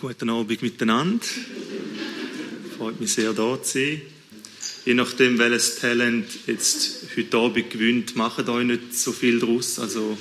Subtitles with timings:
[0.00, 1.26] Guten Abend miteinander.
[2.76, 4.00] Freut mich sehr, da zu sein.
[4.84, 9.80] Je nachdem, welches Talent jetzt heute Abend gewinnt, macht euch nicht so viel draus.
[9.80, 10.16] Also,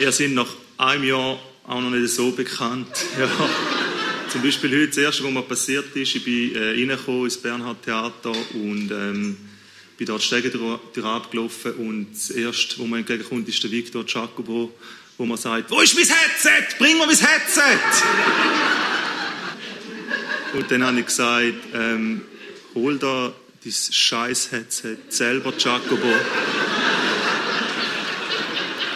[0.00, 1.38] ihr seid nach einem Jahr
[1.68, 2.88] auch noch nicht so bekannt.
[3.16, 3.30] Ja.
[4.28, 7.84] Zum Beispiel heute, das erste, was mir passiert ist, ich bin äh, reingekommen ins Bernhard
[7.84, 9.36] Theater und ähm,
[9.96, 14.74] bin dort Stegentor abgelaufen und das erste, was mir entgegenkommt, ist der Victor Giacobo,
[15.16, 16.76] wo man sagt, wo ist mein Headset?
[16.76, 18.84] Bring mir mein Headset!
[20.54, 22.22] Und dann habe ich gesagt, ähm,
[22.74, 23.32] hol da
[23.64, 26.12] dein scheiß Headset selber, Giacobo.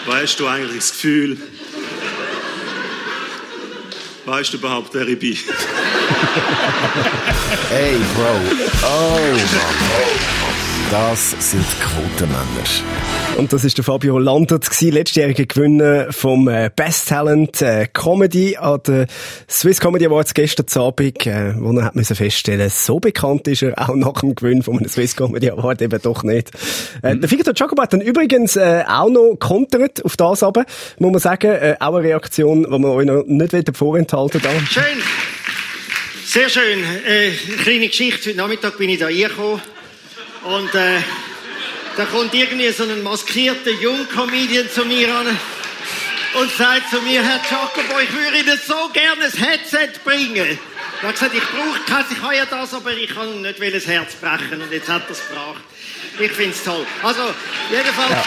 [0.06, 1.36] weißt du eigentlich das Gefühl,
[4.26, 5.36] weißt du überhaupt, wer ich bin?
[7.68, 8.40] hey, Bro.
[8.82, 10.39] Oh, Mann.
[10.90, 12.40] Das sind Quotenmänner.
[13.36, 18.80] Und das ist der Fabio Landert, letztjähriger Gewinner vom äh, Best Talent äh, Comedy an
[18.84, 19.06] der
[19.48, 23.78] Swiss Comedy Awards gestern Abend, äh, wo er hat müssen feststellen, so bekannt ist er
[23.78, 26.50] auch nach dem Gewinn von einem Swiss Comedy Award eben doch nicht.
[27.04, 27.20] Äh, mhm.
[27.20, 30.64] Der Victor Jacob hat dann übrigens äh, auch noch kontert auf das aber,
[30.98, 34.68] muss man sagen, äh, auch eine Reaktion, die man euch noch nicht vorenthalten darf.
[34.68, 34.82] Schön.
[36.24, 36.80] Sehr schön.
[37.06, 37.30] Äh,
[37.62, 38.30] kleine Geschichte.
[38.30, 39.60] Heute Nachmittag bin ich da reingekommen
[40.44, 41.00] und äh,
[41.96, 45.26] da kommt irgendwie so ein maskierter Jungcomedian zu mir an
[46.34, 50.58] und sagt zu mir, Herr Jacobo, ich würde Ihnen so gerne ein Headset bringen.
[51.02, 53.86] Er hat gesagt, ich brauche keins, ich habe ja das, aber ich kann nicht das
[53.86, 54.62] Herz brechen.
[54.62, 55.62] Und jetzt hat er es gebracht.
[56.18, 56.86] Ich finde es toll.
[57.02, 57.22] Also,
[57.70, 58.10] jedenfalls...
[58.10, 58.24] Ja.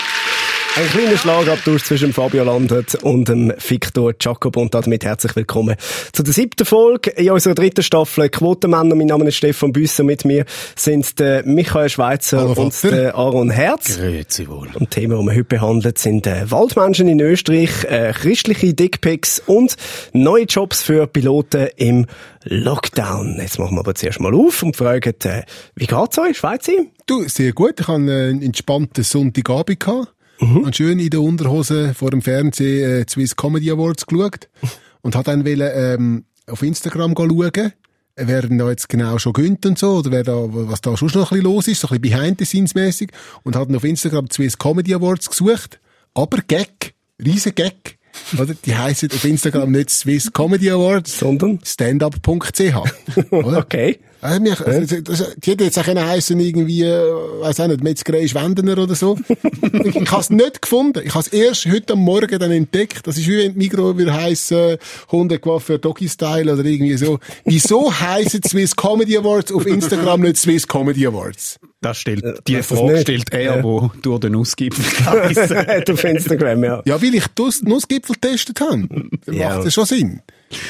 [0.76, 5.76] Ein kleiner Schlagabtausch zwischen Fabio Landert und dem Victor Jacob und damit herzlich willkommen
[6.12, 8.96] zu der siebten Folge in unserer dritten Staffel Quotenmänner.
[8.96, 10.04] Mein Name ist Stefan Büsser.
[10.04, 13.98] Mit mir sind der Michael Schweizer Hallo, und der Aaron Herz.
[13.98, 14.68] Grüezi wohl.
[14.74, 19.76] Und Themen, die wir heute behandelt, sind äh, Waldmenschen in Österreich, äh, christliche Dickpics und
[20.12, 22.08] neue Jobs für Piloten im
[22.46, 23.38] Lockdown.
[23.40, 25.44] Jetzt machen wir aber zuerst mal auf und fragen, äh,
[25.76, 26.74] wie geht's euch, Schweizer?
[27.06, 27.80] Du, sehr gut.
[27.80, 29.80] Ich hatte einen entspannten Sonntagabend.
[29.80, 30.13] Gehabt.
[30.40, 30.58] Mhm.
[30.58, 34.50] Und schön in der Unterhose vor dem Fernsehen äh, Swiss Comedy Awards geschaut.
[35.02, 37.74] und hat dann wollen, ähm, auf Instagram schauen,
[38.16, 41.32] wer da jetzt genau schon gönnt und so, oder wer da, was da schon noch
[41.32, 43.12] ein bisschen los ist, so ein bisschen behind the scenes mäßig.
[43.44, 45.80] Und hat dann auf Instagram Swiss Comedy Awards gesucht.
[46.14, 47.98] Aber Gag, riesen Gag.
[48.38, 48.54] Oder?
[48.54, 52.76] Die heißen auf Instagram nicht Swiss Comedy Awards, sondern standup.ch.
[53.32, 54.00] okay.
[54.24, 57.02] Also, mich, also, das, die hätte jetzt auch heißen irgendwie, äh,
[57.42, 59.18] weiß auch nicht, Metzgerei Schwendener oder so.
[59.86, 61.02] ich ich habe es nicht gefunden.
[61.04, 63.06] Ich habe es erst heute am Morgen dann entdeckt.
[63.06, 64.78] Das ist wie wenn Migro würde heißen,
[65.12, 67.20] Hundequaffer Doggy Style oder irgendwie so.
[67.46, 71.60] Wieso heißen Swiss Comedy Awards auf Instagram nicht Swiss Comedy Awards?
[71.82, 73.64] Das stellt, äh, die Frage stellt er, ja.
[73.64, 74.86] wo durch den Nussgipfel
[75.94, 76.82] auf Instagram, ja.
[76.86, 78.88] Ja, weil ich das Nussgipfel getestet habe.
[79.30, 79.50] Ja.
[79.50, 80.22] Macht das schon Sinn.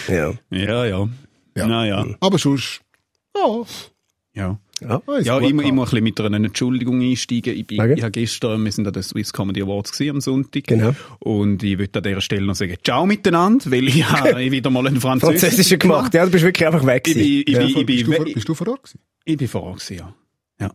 [0.07, 0.33] Ja.
[0.49, 1.09] Ja, ja.
[1.55, 1.67] ja.
[1.67, 2.05] Na, ja.
[2.19, 2.81] Aber sonst,
[3.35, 3.65] ja.
[4.35, 4.59] Ja.
[4.81, 7.55] Ja, ja ich, muss, ich muss ein bisschen mit einer Entschuldigung einsteigen.
[7.55, 10.65] Ich, bin, ich habe gestern, wir sind an den Swiss Comedy Awards gewesen, am Sonntag.
[10.65, 10.93] Genau.
[11.19, 14.85] Und ich würde an dieser Stelle noch sagen, ciao miteinander, weil ich habe wieder mal
[14.87, 16.13] einen Französischen, Französischen gemacht.
[16.13, 17.21] Ja, du bist wirklich einfach weg gewesen.
[17.21, 17.61] Ich, ich, ja.
[17.61, 18.99] ich, bist, du vor, bist du vor Ort gewesen?
[19.25, 20.15] Ich bin vor Ort gewesen, ja.
[20.59, 20.71] Ja.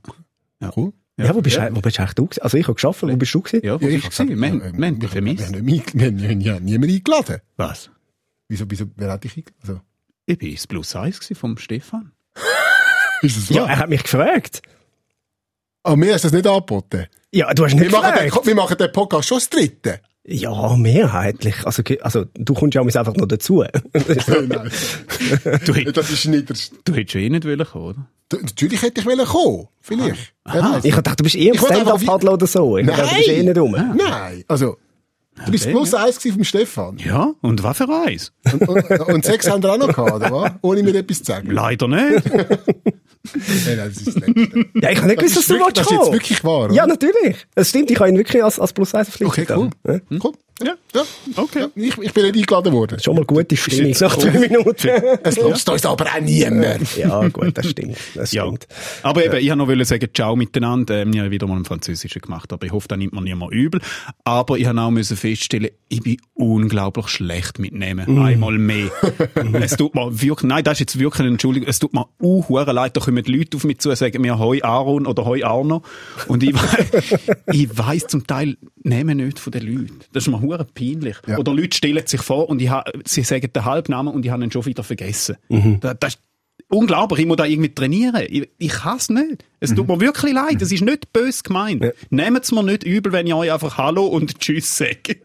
[0.60, 0.72] ja.
[0.74, 0.92] Cool.
[1.18, 1.74] Ja, ja, wo bist, ja.
[1.74, 3.66] wo bist du eigentlich du Also ich habe geschafft, wo bist du gewesen?
[3.66, 4.28] Ja, wo ja, ich war.
[4.28, 5.52] Wir, wir, wir haben dich vermisst.
[5.52, 7.40] Wir haben ja niemand eingeladen.
[7.56, 7.90] Was?
[8.46, 9.58] Wieso, wieso, wer hat dich eingeladen?
[9.62, 9.80] Also.
[10.26, 12.12] Ich bin das Plus 1 vom Stefan.
[13.22, 13.66] Ist das wahr?
[13.66, 14.62] Ja, er hat mich gefragt.
[15.82, 17.06] Aber mir hast das nicht angeboten.
[17.32, 18.16] Ja, du hast nicht wir gefragt.
[18.16, 20.00] Machen den, wir machen den Podcast schon das dritte.
[20.30, 21.54] Ja, mehrheitlich.
[21.64, 23.64] Also, also du kommst ja einfach noch dazu.
[23.64, 23.72] Nein.
[25.64, 26.70] Du, das ist nicht das.
[26.84, 28.06] Du hättest schon eh nicht wollen kommen, oder?
[28.28, 29.68] Du, natürlich hätte ich wollen kommen.
[29.80, 30.34] Vielleicht.
[30.44, 30.80] Aha.
[30.82, 32.76] Ich dachte, du bist eh im Stand-Up-Paddler oder so.
[32.76, 32.96] Ich Nein.
[32.96, 33.72] Dachte, du bist eh nicht rum.
[33.72, 34.44] Nein.
[34.48, 34.76] Also,
[35.44, 36.04] Du bist okay, plus ja.
[36.04, 36.98] eins vom Stefan.
[36.98, 38.32] Ja, und was für eins?
[38.52, 40.58] Und, und, und sechs haben wir auch noch gehabt, oder?
[40.62, 41.50] Ohne mir etwas zu sagen.
[41.50, 42.22] Leider nicht.
[43.34, 44.66] Nein, das ist das Letzte.
[44.74, 46.74] Ja, ich habe nicht gewusst, dass du wirklich, Das ist jetzt wirklich wahr, oder?
[46.74, 47.36] Ja, natürlich.
[47.54, 49.50] Das stimmt, ich habe ihn wirklich als, als plus eins verpflichtet.
[49.50, 49.70] Okay, cool.
[49.86, 50.00] Ja.
[50.08, 50.20] Hm?
[50.22, 50.32] cool.
[50.60, 51.02] Ja, ja,
[51.36, 51.60] okay.
[51.60, 52.98] Ja, ich, ich bin nicht eingeladen worden.
[52.98, 54.88] Schon mal gute Stimmung nach drei Minuten.
[55.22, 56.96] es lässt uns aber auch niemand.
[56.96, 57.96] ja, gut, das stimmt.
[58.16, 58.42] Das ja.
[58.42, 58.66] stimmt.
[59.04, 61.02] Aber eben, ich wollte noch sagen, ciao miteinander.
[61.02, 63.52] Ähm, ich habe wieder mal einen Französischen gemacht, aber ich hoffe, da nimmt man niemand
[63.52, 63.80] übel.
[64.24, 68.16] Aber ich habe auch müssen feststellen, ich bin unglaublich schlecht mit Namen.
[68.16, 68.22] Mm.
[68.22, 68.90] Einmal mehr.
[69.60, 72.58] es tut mir wirklich, nein, das ist jetzt wirklich eine Entschuldigung, es tut mir uh,
[72.58, 75.82] leid, da kommen Leute auf mich zu und sagen mir Hoi Aaron oder Hoi Arno.
[76.28, 76.54] Und ich,
[77.52, 80.00] ich weiss zum Teil Namen nicht von den Leuten.
[80.12, 81.16] Das ist mir hure peinlich.
[81.26, 81.38] Ja.
[81.38, 84.42] Oder Leute stellen sich vor und ich ha, sie sagen den Halbnamen und ich habe
[84.44, 85.36] ihn schon wieder vergessen.
[85.48, 85.80] Mhm.
[85.80, 86.18] Das, das,
[86.68, 88.22] unglaublich, ich muss da irgendwie trainieren.
[88.28, 89.44] Ich, ich kann es nicht.
[89.60, 91.82] Es tut mir wirklich leid, es ist nicht bös gemeint.
[91.82, 91.90] Ja.
[92.10, 95.16] Nehmt es mir nicht übel, wenn ich euch einfach Hallo und Tschüss sage.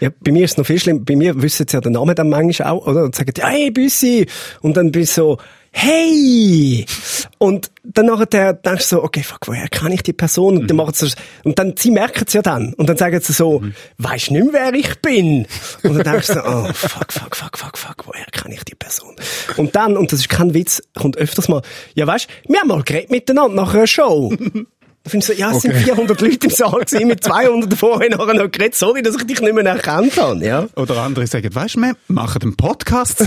[0.00, 1.00] Ja, bei mir ist es noch viel schlimmer.
[1.00, 3.04] Bei mir wissen sie ja den Namen dann manchmal auch, oder?
[3.04, 4.26] Und sagen, hey, Büssi!
[4.60, 5.38] Und dann bin ich so,
[5.70, 6.86] hey!
[7.38, 10.58] Und dann nachher denkst du so, okay, fuck, woher kann ich die Person?
[10.58, 11.10] Und dann machen sie,
[11.44, 12.74] und dann, sie merken es ja dann.
[12.74, 13.62] Und dann sagen sie so,
[13.96, 15.46] weisst nicht mehr, wer ich bin?
[15.82, 18.74] Und dann denkst du so, oh, fuck, fuck, fuck, fuck, fuck, woher kann ich die
[18.74, 19.14] Person?
[19.56, 21.62] Und dann, und das ist kein Witz, kommt öfters mal,
[21.94, 24.32] ja, weißt, wir haben mal geredet miteinander nach einer Show.
[25.08, 27.94] Da finde ich so, ja, es sind 400 Leute im Saal gewesen, mit 200 davon
[27.94, 28.74] haben nachher noch geredet.
[28.74, 30.68] Sorry, dass ich dich nicht mehr erkannt habe, ja.
[30.76, 33.20] Oder andere sagen, weißt du, wir machen einen Podcast.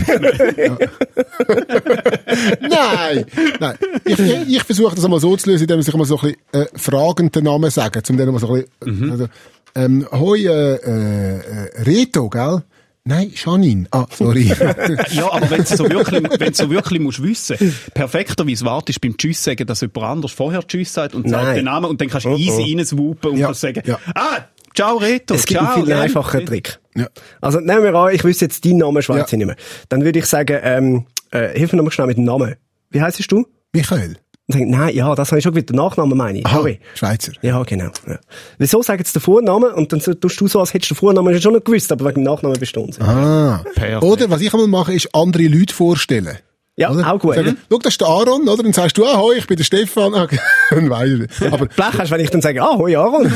[2.61, 3.25] Nein!
[3.59, 3.77] Nein.
[4.05, 6.67] Ich, ich, versuche das einmal so zu lösen, indem ich mal so ein bisschen äh,
[6.75, 9.25] fragenden Namen sage, zum denen mal so ein bisschen, also,
[9.73, 12.61] ähm, hoi, äh, äh, äh, Reto, gell?
[13.03, 13.87] Nein, Janine.
[13.91, 14.43] Ah, sorry.
[15.11, 17.57] ja, aber wenn du so wirklich, wenn so wirklich musst wissen,
[17.95, 21.55] perfekterweise wartest beim Tschüss sagen, dass jemand anders vorher Tschüss sagt und sagt Nein.
[21.55, 23.99] den Namen und dann kannst du easy reinswoopen und Ja, kannst sagen, ja.
[24.13, 24.41] ah,
[24.75, 25.73] ciao Reto, Es gibt ciao.
[25.73, 26.01] einen viel ja.
[26.01, 26.79] einfacheren Trick.
[26.95, 27.07] Ja.
[27.41, 29.25] Also, nehmen wir an, ich wüsste jetzt deinen Namen, Schweiz Ja.
[29.25, 29.55] ich nicht mehr.
[29.89, 32.55] Dann würde ich sagen, ähm, äh, hilf mir nochmal schnell mit dem Namen.
[32.91, 33.47] Wie heisst du?
[33.73, 34.17] Michael.
[34.55, 36.45] Nein, ja, das habe ich schon wieder den Nachnamen, meine ich.
[36.45, 36.65] Aha.
[36.95, 37.31] Schweizer.
[37.41, 37.89] Ja, genau.
[38.07, 38.19] Ja.
[38.57, 41.41] Wieso sagen sie den Vornamen und dann tust du so, als hättest du den Vornamen
[41.41, 43.07] schon noch gewusst, aber wegen dem Nachnamen bist du unsicher.
[43.07, 43.63] Ah.
[43.75, 44.03] Perfekt.
[44.03, 46.37] Oder, was ich einmal mache, ist andere Leute vorstellen.
[46.77, 47.11] Ja, Oder?
[47.13, 47.35] auch gut.
[47.35, 48.63] Sagen, Schau, das ist der Aaron, oder?
[48.63, 50.13] Dann sagst du, ah, hoi, ich bin der Stefan.
[50.15, 50.27] Ah,
[50.71, 51.45] Dann weisst du.
[51.47, 53.29] Aber Blech hast, wenn ich dann sage, ah, hoi Aaron.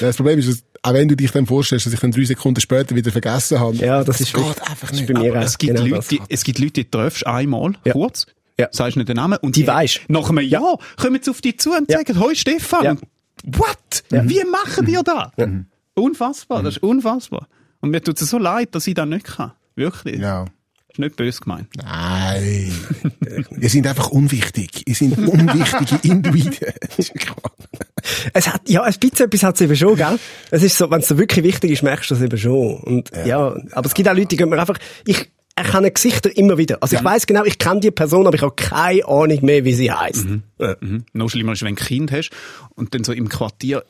[0.00, 2.60] das Problem ist, dass, auch wenn du dich dann vorstellst, dass ich dann drei Sekunden
[2.60, 3.76] später wieder vergessen habe.
[3.76, 5.12] ja, das ist geht einfach das nicht.
[5.12, 6.26] bei mir es gibt, genau Leute, das.
[6.28, 7.92] es gibt Leute, die triffst einmal, Ja.
[7.92, 8.26] kurz,
[8.60, 8.68] Ja.
[8.72, 10.00] sagst nicht den Namen und Die weisst.
[10.08, 11.98] Nach einem Jahr kommen sie auf dich zu und Ja.
[11.98, 12.84] sagen, hoi Stefan.
[12.84, 12.96] Ja.
[13.44, 14.02] What?
[14.10, 15.30] Wie machen wir das?
[15.94, 17.46] Unfassbar, das ist unfassbar.
[17.80, 19.52] Und mir tut es so leid, dass ich das nicht kann.
[19.76, 20.18] Wirklich.
[20.20, 20.46] Ja.
[20.90, 21.68] Ist nicht böse gemeint.
[21.76, 22.72] Nein.
[23.60, 24.82] Ihr sind einfach unwichtig.
[24.88, 26.72] Ihr sind unwichtige Individuen.
[28.32, 30.18] Es hat, ja, ein bisschen etwas hat es eben schon, gell?
[30.50, 32.76] Es ist so, wenn es so wirklich wichtig ist, merkst du das eben schon.
[32.78, 33.54] Und, ja.
[33.72, 36.78] aber es gibt auch Leute, die gehen mir einfach, ich erkenne Gesichter immer wieder.
[36.80, 39.74] Also ich weiss genau, ich kenne die Person, aber ich habe keine Ahnung mehr, wie
[39.74, 40.26] sie heisst.
[40.58, 40.76] Ja.
[40.80, 41.04] Mhm.
[41.12, 42.30] Noch schlimmer ist, wenn du ein Kind hast
[42.74, 43.84] und dann so im Quartier,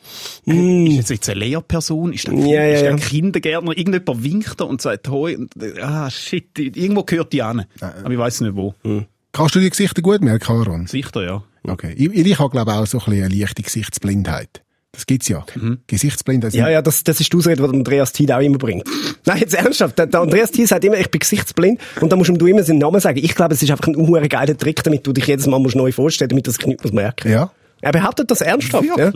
[0.46, 2.46] äh, ist das jetzt eine Lehrperson, ist das ein, Mm.
[2.46, 2.90] Ja, ja, ist das ja.
[2.90, 7.42] ein Kindergärtner, irgendjemand winkt da und sagt Hoi, und, äh, ah shit, irgendwo gehört die
[7.42, 7.66] an.
[7.80, 8.74] Aber ich weiß nicht wo.
[8.82, 9.00] Mm.
[9.32, 10.86] Kannst du die Gesichter gut merken, Aaron?
[10.86, 11.42] Sicher, ja.
[11.64, 11.94] Okay.
[11.96, 14.62] Ich, ich habe, glaube ich, auch so ein bisschen eine leichte Gesichtsblindheit.
[14.98, 15.46] Das gibt's ja.
[15.86, 16.54] Gesichtsblindheit.
[16.54, 18.84] Ja, ja, das, das ist die Ausrede, die Andreas Tied auch immer bringt.
[19.26, 19.96] Nein, jetzt ernsthaft.
[19.96, 22.64] Der, der Andreas Tied sagt immer, ich bin gesichtsblind und dann musst ihm du immer
[22.64, 23.20] seinen Namen sagen.
[23.22, 25.76] Ich glaube, es ist einfach ein unhuere geiler Trick, damit du dich jedes Mal musst
[25.76, 27.52] neu vorstellen damit das nichts merken Ja.
[27.80, 29.12] Er behauptet das ernsthaft, ja?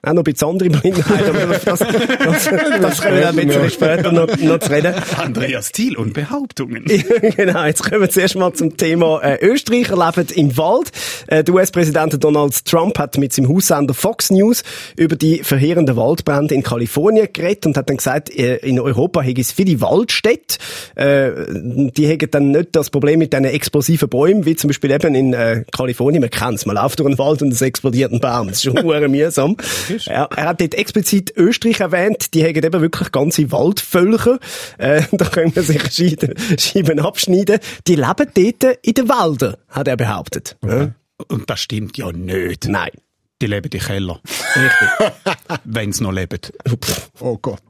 [0.00, 2.50] Auch noch ein bisschen andere Blindheit, aber das, das, das,
[2.80, 4.94] das können wir dann ein bisschen später noch, noch zu reden.
[5.16, 6.84] Andreas Thiel und Behauptungen.
[7.36, 10.92] genau, jetzt kommen wir zuerst mal zum Thema äh, Österreicher leben im Wald.
[11.26, 14.62] Äh, der US-Präsident Donald Trump hat mit seinem Haussender Fox News
[14.96, 19.40] über die verheerenden Waldbrände in Kalifornien geredet und hat dann gesagt, äh, in Europa hätte
[19.40, 20.58] es viele Waldstädte.
[20.94, 25.16] Äh, die hätten dann nicht das Problem mit diesen explosiven Bäumen, wie zum Beispiel eben
[25.16, 26.20] in äh, Kalifornien.
[26.20, 28.46] Man kennt es, man läuft durch einen Wald und es explodiert ein Baum.
[28.46, 29.56] Das ist schon mühsam.
[29.88, 34.38] Ja, er hat dort explizit Österreich erwähnt, die haben eben wirklich ganze Waldvölker.
[34.78, 37.58] Äh, da können wir sich Scheiben, Scheiben abschneiden.
[37.86, 40.56] Die leben dort in den Wäldern, hat er behauptet.
[40.64, 40.92] Ja.
[41.28, 42.68] Und das stimmt ja nicht.
[42.68, 42.90] Nein.
[43.40, 44.20] Die leben im Keller.
[44.56, 45.38] Richtig.
[45.64, 46.40] Wenn sie noch leben.
[47.20, 47.62] Oh Gott.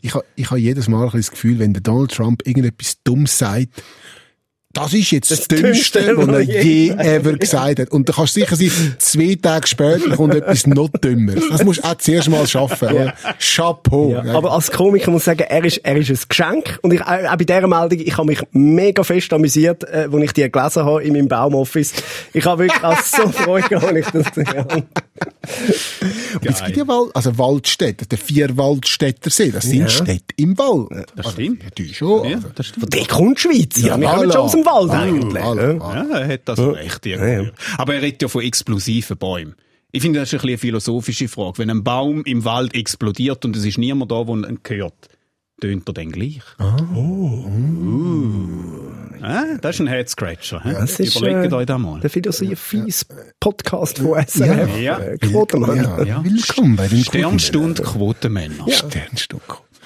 [0.00, 3.02] Ich habe ich ha jedes Mal ein bisschen das Gefühl, wenn der Donald Trump irgendetwas
[3.02, 3.68] Dummes sagt,
[4.76, 7.90] das ist jetzt das, Das Dümmste, Dümmste, was er je ever gesagt hat.
[7.90, 11.44] Und da kannst du sicher sein, zwei Tage später kommt etwas noch Dümmeres.
[11.50, 12.88] Das musst du auch zuerst mal schaffen.
[12.88, 13.14] oder?
[13.38, 14.12] Chapeau.
[14.12, 16.78] Ja, aber als Komiker muss ich sagen, er ist, er ist ein Geschenk.
[16.82, 20.22] Und ich, auch auch bei dieser Meldung, ich habe mich mega fest amüsiert, äh, als
[20.22, 21.92] ich die gelesen habe in meinem Baumoffice.
[22.32, 24.82] Ich habe wirklich auch so Freude gehabt, als ich das gesehen habe.
[26.34, 29.88] Aber es gibt ja Wald, also Waldstädte, der Vierwaldstättersee, das sind Ja.
[29.88, 31.06] Städte im Wald.
[31.16, 31.62] Das stimmt.
[31.62, 32.28] Ja, die schon.
[32.28, 32.48] Ja, also.
[32.54, 32.80] das stimmt.
[32.82, 33.82] Von der kommt die Schweiz.
[33.82, 35.42] Ja, wir kommen schon aus dem Wald Voilà, eigentlich.
[35.44, 36.04] voilà, ja.
[36.10, 37.50] Ja, er hat das recht irgendwie.
[37.78, 39.54] Aber er redet ja von explosiven Bäumen.
[39.92, 41.58] Ich finde, das ist ein bisschen eine philosophische Frage.
[41.58, 45.08] Wenn ein Baum im Wald explodiert und es ist niemand da, der ihn hört,
[45.60, 46.42] tönt er dann gleich?
[46.94, 47.44] Oh.
[49.22, 50.62] Ah, das ist ein Head-Scratcher.
[50.62, 50.72] hä?
[50.74, 52.00] Das ist, Überlegt äh, euch das mal.
[52.00, 54.78] Der Philosophie-Podcast von SRF.
[54.78, 54.98] Ja.
[54.98, 55.76] Äh, Quotenmann.
[55.76, 56.24] Ja, Ja.
[56.24, 58.70] Willkommen bei den Sternstund Quotenmänner.
[58.70, 59.42] Sternstund.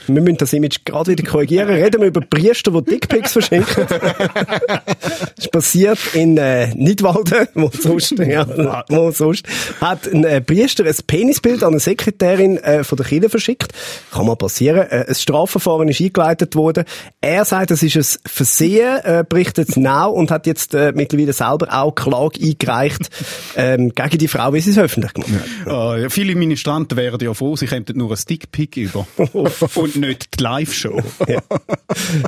[0.06, 1.68] Wir müssen das Image gerade wieder korrigieren.
[1.70, 3.86] Reden wir über Priester, die Dickpics verschenken.
[3.88, 8.46] das ist passiert in äh, Nidwalden, wo sonst, ja,
[8.88, 9.46] wo sonst
[9.80, 13.72] hat ein äh, Priester ein Penisbild an eine Sekretärin äh, von der Kirche verschickt.
[14.12, 14.86] Kann mal passieren.
[14.90, 16.84] Äh, ein Strafverfahren ist eingeleitet worden.
[17.20, 21.68] Er sagt, das ist ein Versehen, äh, berichtet Now und hat jetzt äh, mittlerweile selber
[21.70, 23.10] auch Klage eingereicht
[23.56, 25.30] ähm, gegen die Frau, wie sie es öffentlich gemacht
[25.66, 26.00] hat.
[26.00, 29.06] Ja, viele Ministranten wären ja froh, sie kämen nur ein Stickpick über.
[29.32, 31.00] und nicht die Live-Show.
[31.28, 31.40] ja.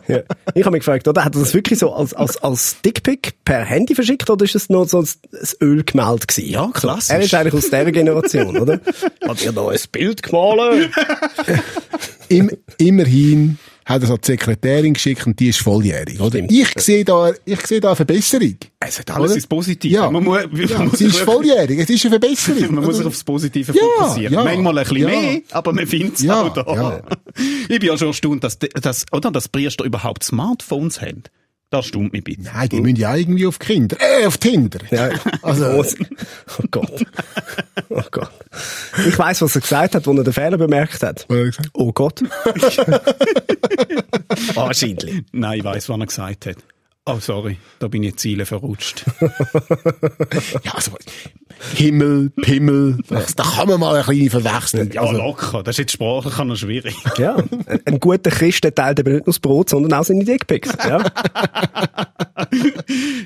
[0.08, 0.22] ja.
[0.54, 1.24] Ich habe mich gefragt, oder?
[1.24, 4.68] Hat er das wirklich so als, als, als Dickpick per Handy verschickt oder ist es
[4.68, 6.50] nur so ein, ein Ölgemälde gewesen?
[6.50, 7.10] Ja, klassisch.
[7.10, 8.80] Er ist eigentlich aus dieser Generation, oder?
[9.28, 10.90] Hat er da ein Bild gemalt?
[12.28, 16.38] Im, immerhin hat es an die Sekretärin geschickt und die ist volljährig, oder?
[16.48, 18.56] Ich sehe da, ich sehe da eine Verbesserung.
[18.80, 19.90] Es hat alles ist positiv.
[19.92, 20.10] Ja.
[20.10, 22.74] Man muss, Ja, man muss sie ist volljährig, es ist eine Verbesserung.
[22.74, 24.34] Man muss sich aufs Positive Ja, fokussieren.
[24.34, 27.02] ja, Manchmal ein bisschen mehr, aber man findet es Ja, auch da.
[27.68, 31.22] Ich bin ja schon erstaunt, dass, dass, oder, dass Priester überhaupt Smartphones haben.
[31.72, 32.44] Das stimmt mich bisschen.
[32.44, 34.80] Nein, die müssen ja irgendwie auf Kinder, äh, auf Tinder.
[34.90, 35.08] Ja,
[35.40, 35.68] also,
[36.58, 37.06] oh Gott.
[37.88, 38.30] Oh Gott.
[39.08, 41.24] Ich weiss, was er gesagt hat, als er den Fehler bemerkt hat.
[41.28, 41.70] Was hat er gesagt?
[41.72, 42.20] Oh Gott.
[44.54, 45.24] Wahrscheinlich.
[45.32, 46.56] Nein, ich weiss, was er gesagt hat.
[47.04, 49.04] Oh, sorry, da bin ich Ziele verrutscht.
[50.64, 50.92] Ja, also,
[51.74, 54.90] Himmel, Pimmel, das, da kann man mal eine kleine verwechseln.
[54.92, 55.62] Ja, Also, locker.
[55.62, 56.94] Das ist jetzt sprachlich noch schwierig.
[57.18, 60.24] Ja, ein, ein guter Christ der teilt eben nicht nur das Brot, sondern auch seine
[60.24, 60.70] Dickpics.
[60.78, 61.04] Ja.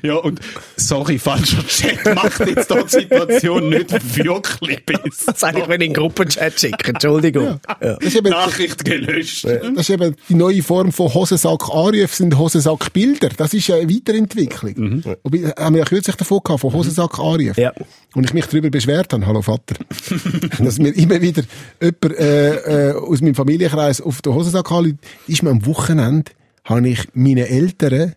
[0.03, 0.39] Ja, und
[0.75, 5.31] sorry, falscher Chat macht jetzt da die Situation nicht wirklich besser.
[5.33, 6.91] Das eigentlich, wenn ich in den Gruppenchat schicke.
[6.93, 7.59] Entschuldigung.
[7.81, 7.95] Ja.
[7.95, 9.45] das, ist eben, Nachricht gelöscht.
[9.45, 13.29] das ist eben die neue Form von Hosensack Anrufe sind Hosensack Bilder.
[13.35, 15.03] Das ist ja eine Weiterentwicklung.
[15.23, 17.61] Wobei, haben wir ja kürzlich davon gehabt, von Hosensack Anrufe.
[17.61, 17.73] Ja.
[18.15, 19.75] Und ich mich darüber beschwert habe, hallo Vater,
[20.59, 21.43] dass mir immer wieder
[21.81, 24.95] jemand äh, äh, aus meinem Familienkreis auf den Hosensack anruft,
[25.27, 26.31] ist mir am Wochenende,
[26.63, 28.15] habe ich meine Eltern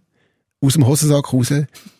[0.61, 1.53] aus dem Hosensack raus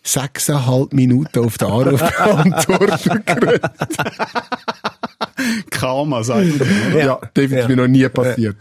[0.03, 3.61] sechseinhalb Minuten auf den Anruf beantwortet.
[5.69, 6.97] Karma, sagt man.
[6.97, 8.57] Ja, definitiv mir noch nie passiert.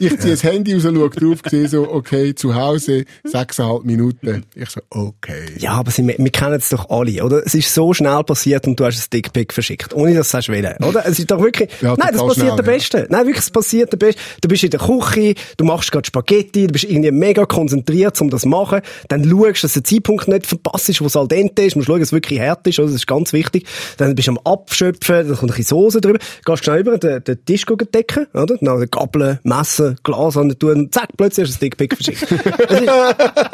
[0.00, 4.44] Ich ziehe das Handy raus, schaue drauf, sehe so, okay, zu Hause, sechseinhalb Minuten.
[4.54, 5.46] Ich so, okay.
[5.58, 7.42] Ja, aber sie, wir kennen es doch alle, oder?
[7.44, 10.48] Es ist so schnell passiert und du hast ein Dickpick verschickt, ohne dass du es
[10.48, 11.06] wollen, oder?
[11.06, 12.72] Es ist doch wirklich, Ja, nein, das passiert schnell, der ja.
[12.72, 13.06] Beste.
[13.10, 14.20] Nein, wirklich, es passiert der Beste.
[14.40, 18.30] Du bist in der Küche, du machst gerade Spaghetti, du bist irgendwie mega konzentriert, um
[18.30, 21.62] das zu machen, dann schaust, dass der Zeitpunkt nicht verpasst ist, wo es al dente
[21.62, 22.88] ist, musst schauen, dass es wirklich hart ist, oder?
[22.88, 23.66] Das ist ganz wichtig.
[23.96, 27.22] Dann bist du am Abschöpfen, dann kommt ein bisschen Soße drüber, gehst schnell über den,
[27.24, 28.56] den Tisch decken, oder?
[28.60, 32.26] Dann Gabeln, Messer, Glas an der tun, zack, plötzlich hast du ein Dickpick verschickt.
[32.68, 32.88] Es ist-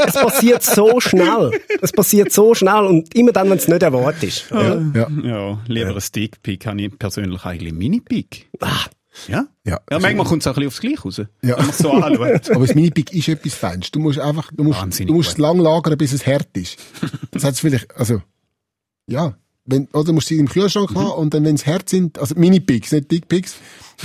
[0.07, 1.51] es passiert so schnell.
[1.81, 4.51] Es passiert so schnell und immer dann, wenn es nicht erwartet ist.
[4.51, 5.09] Ja, ja.
[5.23, 8.49] Ja, lieber ein Stickpick, habe ich persönlich eigentlich einen Mini-Pick.
[8.61, 8.69] Ah,
[9.29, 9.47] Ja?
[9.65, 9.81] Ja.
[9.91, 11.17] Ja, manchmal kommt es auch ein bisschen aufs Gleiche raus.
[11.43, 11.57] Ja.
[11.57, 12.51] Wenn man es so anschaut.
[12.51, 13.91] Aber das Mini-Pick ist etwas Feins.
[13.91, 16.77] Du musst einfach, du musst, Wahnsinnig du musst es lang lagern, bis es hart ist.
[17.31, 18.21] Das hat's vielleicht, also,
[19.07, 19.35] ja.
[19.67, 20.99] Wenn, oder musst du sie im Kühlschrank Mhm.
[20.99, 23.55] haben und dann, wenn es hart sind, also Mini-Picks, nicht Dick-Picks,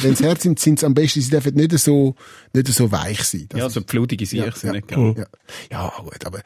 [0.02, 2.16] wenn es hart sind, sind es am besten, sie dürfen nicht so,
[2.54, 3.46] nicht so weich sein.
[3.50, 5.16] Das Ja, so pfludige Sicher ja, sind ja, nicht gern.
[5.18, 5.26] ja.
[5.72, 6.42] ja, gut, aber,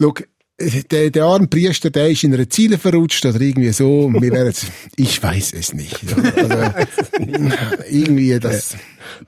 [0.00, 0.14] schau,
[0.90, 4.12] der, der arme Priester, der ist in einer Ziele verrutscht oder irgendwie so.
[4.12, 4.66] Wir jetzt,
[4.96, 5.96] ich weiß es nicht.
[6.36, 6.72] Also,
[7.88, 8.76] irgendwie das.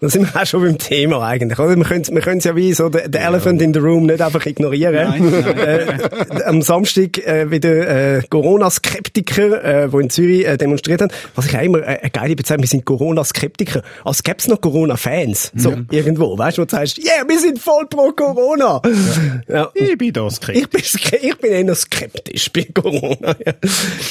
[0.00, 1.76] Da sind wir auch schon beim Thema eigentlich, oder?
[1.76, 4.44] Wir können wir können's ja wie so den den Elephant in the Room nicht einfach
[4.46, 4.94] ignorieren.
[4.94, 5.58] Nein, nein.
[5.58, 11.10] Äh, am Samstag äh, wieder äh, Corona-Skeptiker, äh, wo in Zürich äh, demonstriert haben.
[11.34, 13.82] Was ich auch immer äh, eine geile Bezeichnung, wir sind Corona-Skeptiker.
[14.04, 15.52] Als gäbe es noch Corona-Fans.
[15.54, 18.80] So, irgendwo, weißt du, wo du sagst, yeah, wir sind voll pro Corona.
[19.48, 19.70] Ja.
[19.74, 20.94] Ich bin da skeptisch.
[20.94, 23.34] Ich bin, ich bin eher skeptisch bei Corona.
[23.44, 23.52] Ja.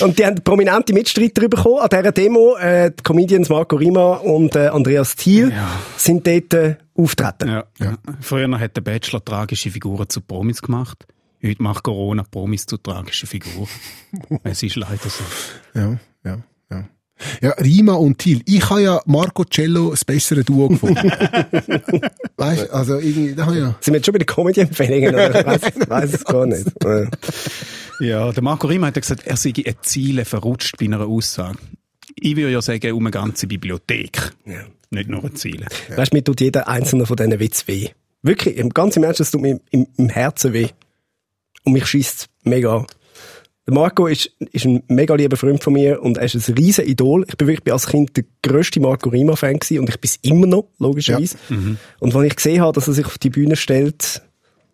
[0.01, 2.55] Und die haben prominente Mitstreiter bekommen an dieser Demo.
[2.57, 5.51] Äh, die Comedians Marco Rima und äh, Andreas Thiel
[5.97, 7.49] sind dort äh, auftreten.
[7.49, 7.97] Ja.
[8.21, 11.05] Früher hat der Bachelor tragische Figuren zu Promis gemacht.
[11.43, 13.67] Heute macht Corona Promis zu tragischen Figuren.
[14.43, 15.23] es ist leider so.
[15.73, 16.89] Ja, ja, ja.
[17.41, 18.41] Ja, Rima und Thiel.
[18.45, 20.97] Ich habe ja Marco Cello das bessere Duo gefunden.
[22.37, 23.75] weißt du, also irgendwie, da habe ich ja.
[23.79, 25.13] Sind wir jetzt schon bei den Comedy-Empfehlungen?
[25.13, 25.39] oder?
[25.39, 26.67] Ich weiss, weiss es gar nicht.
[27.99, 31.57] Ja, der Marco Rima hat ja gesagt, er sei ein Ziele verrutscht bei einer Aussage.
[32.21, 34.33] Ich würde ja sagen, um eine ganze Bibliothek.
[34.91, 35.67] Nicht nur ein Ziele.
[35.95, 37.89] Weißt du, mir tut jeder einzelne von diesen Witz weh.
[38.21, 40.69] Wirklich, im ganzen Ernst, das tut mir im, im Herzen weh.
[41.63, 42.87] Und mich schießt mega an.
[43.67, 46.85] Der Marco ist, ist ein mega lieber Freund von mir und er ist ein riesen
[46.85, 47.23] Idol.
[47.27, 50.69] Ich bin wirklich als Kind der grösste Marco Rima-Fan und ich bin es immer noch,
[50.79, 51.37] logischerweise.
[51.99, 54.23] Und wenn ich gesehen habe, dass er sich auf die Bühne stellt,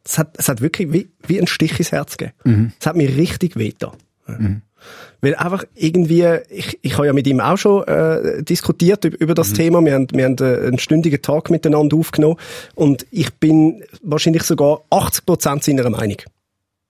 [0.05, 2.37] es hat, es hat wirklich wie, wie ein Stich ins Herz gegeben.
[2.79, 3.97] Es hat mir richtig wehgetan.
[5.21, 9.33] Weil einfach irgendwie, ich, ich habe ja mit ihm auch schon äh, diskutiert über, über
[9.33, 9.55] das Mhm.
[9.55, 9.81] Thema.
[9.85, 12.37] Wir haben, wir haben äh, einen stündigen Tag miteinander aufgenommen
[12.75, 16.17] und ich bin wahrscheinlich sogar 80 Prozent seiner Meinung.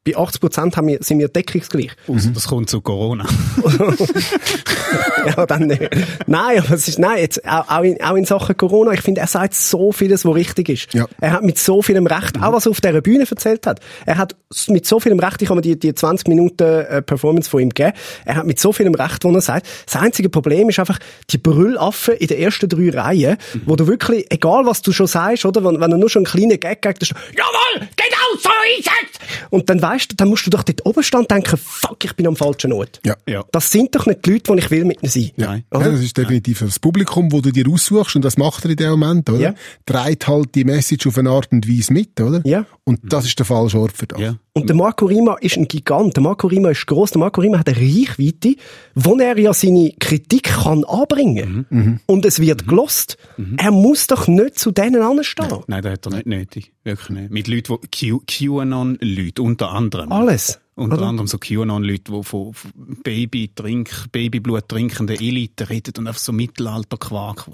[0.05, 1.91] Bei 80 Prozent haben wir, sind wir deckungsgleich.
[2.07, 3.25] Außer das kommt zu Corona.
[5.25, 5.81] ja, dann nicht.
[6.27, 9.21] Nein, aber es ist, nein, jetzt, auch, auch, in, auch in Sachen Corona, ich finde,
[9.21, 10.93] er sagt so vieles, was richtig ist.
[10.93, 11.07] Ja.
[11.19, 14.17] Er hat mit so vielem Recht, auch was er auf dieser Bühne erzählt hat, er
[14.17, 14.35] hat
[14.67, 17.69] mit so vielem Recht, ich habe mir die, die 20 Minuten äh, Performance von ihm
[17.69, 19.67] gegeben, er hat mit so vielem Recht, was er sagt.
[19.87, 20.99] Das einzige Problem ist einfach
[21.31, 25.45] die Brüllaffen in den ersten drei Reihen, wo du wirklich, egal was du schon sagst,
[25.45, 29.19] oder, wenn, wenn er nur schon einen kleinen Gag dann jawohl, genau so ist es!
[29.49, 32.13] Und dann weißt du, dann musst du doch dort oben stehen und denken, fuck, ich
[32.13, 32.99] bin am falschen Ort.
[33.05, 33.15] Ja.
[33.27, 33.43] Ja.
[33.51, 35.31] Das sind doch nicht die Leute, die ich will mit ihnen sein.
[35.35, 35.63] Nein.
[35.73, 38.77] Ja, das ist definitiv das Publikum, wo du dir aussuchst, und das macht er in
[38.77, 39.39] dem Moment, oder?
[39.39, 39.55] Ja.
[39.85, 42.41] Trägt halt die Message auf eine Art und Weise mit, oder?
[42.45, 42.65] Ja.
[42.83, 44.19] Und das ist der falsche Ort für das.
[44.19, 44.35] Ja.
[44.57, 46.15] Und der Marco Rima ist ein Gigant.
[46.15, 47.11] Der Marco Rima ist gross.
[47.11, 48.55] Der Marco Rima hat eine Reichweite,
[48.95, 51.65] wo er ja seine Kritik kann anbringen.
[51.69, 51.99] Mhm.
[52.05, 53.17] Und es wird gelost.
[53.57, 55.49] Er muss doch nicht zu denen anstehen.
[55.67, 56.71] Nein, das hat er nicht nötig.
[56.85, 57.31] Wirklich nicht.
[57.31, 60.09] Mit Leuten, die Q- QAnon-Leute, unter anderem.
[60.13, 60.61] Alles.
[60.75, 61.07] Unter Oder?
[61.07, 62.71] anderem so QAnon-Leute, die von von
[63.03, 67.49] Baby -Trink, Babyblut trinkenden Eliten reden und einfach so Mittelalter-Quark.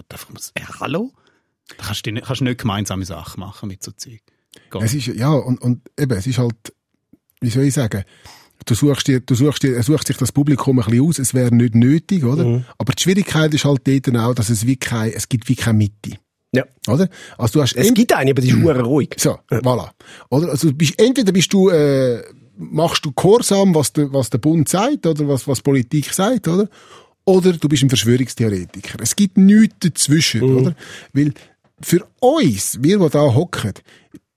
[0.53, 1.12] äh, hallo?
[1.77, 4.22] Da kannst du nicht, kannst nicht gemeinsame Sachen machen mit so Zeug.
[4.81, 6.55] Es ist, ja, und, und eben, es ist halt,
[7.41, 8.03] wie soll ich sagen,
[8.65, 11.33] du suchst dir, du suchst dir, er sucht sich das Publikum ein bisschen aus, es
[11.33, 12.45] wäre nicht nötig, oder?
[12.45, 12.65] Mhm.
[12.77, 15.77] Aber die Schwierigkeit ist halt dort auch, dass es wie kein, es gibt wie keine
[15.77, 16.17] Mitte.
[16.53, 16.65] Ja.
[16.88, 17.10] Oder?
[17.38, 19.15] Also du hast Es gibt eine, aber die ist hure ruhig.
[19.17, 19.89] So, voilà.
[20.29, 20.50] Oder?
[20.50, 22.21] Also bist, entweder bist du, äh,
[22.57, 26.69] machst du Gehorsam, was der, was der Bund sagt, oder was, was Politik sagt, oder?
[27.24, 29.00] Oder du bist ein Verschwörungstheoretiker.
[29.01, 30.75] Es gibt nichts dazwischen, oder?
[31.13, 31.33] Weil
[31.81, 33.74] für uns, wir, die da hocken,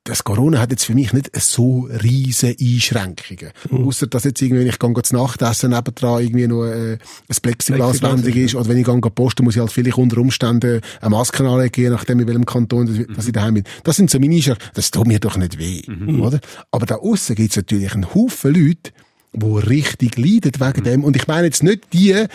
[0.04, 3.52] das Corona hat jetzt für mich nicht so riesen Einschränkungen.
[3.70, 7.36] Ausser, dass jetzt irgendwie, wenn ich gehe zu Nacht essen, nebendran irgendwie noch äh, ein
[7.42, 11.48] Plexiglaswändig ist, oder wenn ich gehe posten, muss ich halt vielleicht unter Umständen eine Maske
[11.48, 13.64] anlegen, je nachdem in welchem Kanton dass, dass ich daheim bin.
[13.82, 14.70] Das sind so meine Einschränkungen.
[14.74, 15.82] Das tut mir doch nicht weh,
[16.20, 16.38] oder?
[16.70, 18.92] Aber da aussen gibt es natürlich einen Haufen Leute,
[19.34, 21.04] die richtig leiden wegen dem.
[21.04, 22.28] Und ich meine jetzt nicht die, ich habe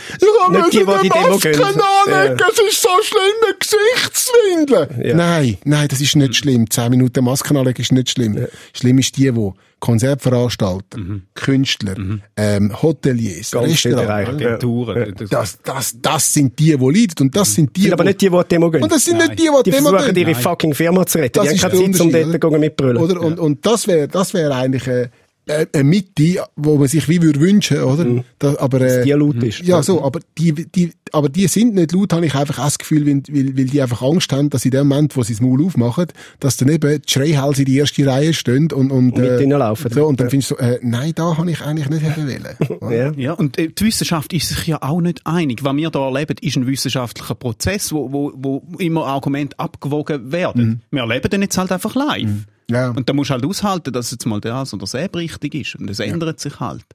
[0.57, 1.61] Nicht die, die die Demo Masken gehen.
[1.63, 2.47] anlegen, Ja.
[2.51, 5.07] es ist so schlimm, Gesichtswindeln.
[5.07, 5.15] Ja.
[5.15, 6.69] Nein, nein, das ist nicht schlimm.
[6.69, 8.47] Zehn Minuten Masken anlegen ist nicht schlimm.
[8.73, 10.99] Schlimm ist die, die Konzertveranstalter,
[11.35, 11.95] Künstler,
[12.35, 14.09] ähm, Hoteliers, Restaurants.
[14.29, 15.15] Agenturen.
[15.17, 17.15] Das, Das, das, das sind die, die leiden.
[17.21, 18.83] Und das sind die, sind aber wo- nicht die, die Demo gehen.
[18.83, 19.27] und das sind Nein.
[19.29, 20.27] nicht die, die die Demo versuchen, gehen.
[20.27, 21.39] ihre fucking Firma zu retten.
[21.39, 22.97] Das die haben keine Zeit, um dort zu mitbrüllen.
[22.97, 23.21] Oder?
[23.21, 25.11] Und, und das wäre das wäre eigentlich eine,
[25.49, 28.23] eine Mitte, wo man sich wie würde wünschen, oder?
[28.37, 29.61] Da, aber, äh, die laut ist.
[29.61, 32.77] Ja, so, aber die, die, aber die sind nicht laut, habe ich einfach auch das
[32.77, 35.41] Gefühl, weil, weil, weil die einfach Angst haben, dass in dem Moment, wo sie das
[35.41, 36.07] Maul aufmachen,
[36.39, 39.91] dass dann eben die Schreihälse in die erste Reihe stehen und, und, mit äh, laufen.
[39.91, 42.89] so, und dann findest du so, äh, nein, da habe ich eigentlich nicht wollen.
[42.89, 43.11] Ja.
[43.11, 45.63] Ja, und äh, die Wissenschaft ist sich ja auch nicht einig.
[45.63, 50.81] Was wir hier erleben, ist ein wissenschaftlicher Prozess, wo, wo, wo immer Argumente abgewogen werden.
[50.91, 52.29] Wir erleben den jetzt halt einfach live.
[52.69, 52.89] Ja.
[52.89, 55.75] Und da musst du halt aushalten, dass jetzt mal das oder das richtig ist.
[55.75, 56.85] Und es ändert sich halt.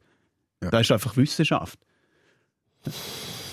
[0.60, 1.78] Das ist einfach Wissenschaft.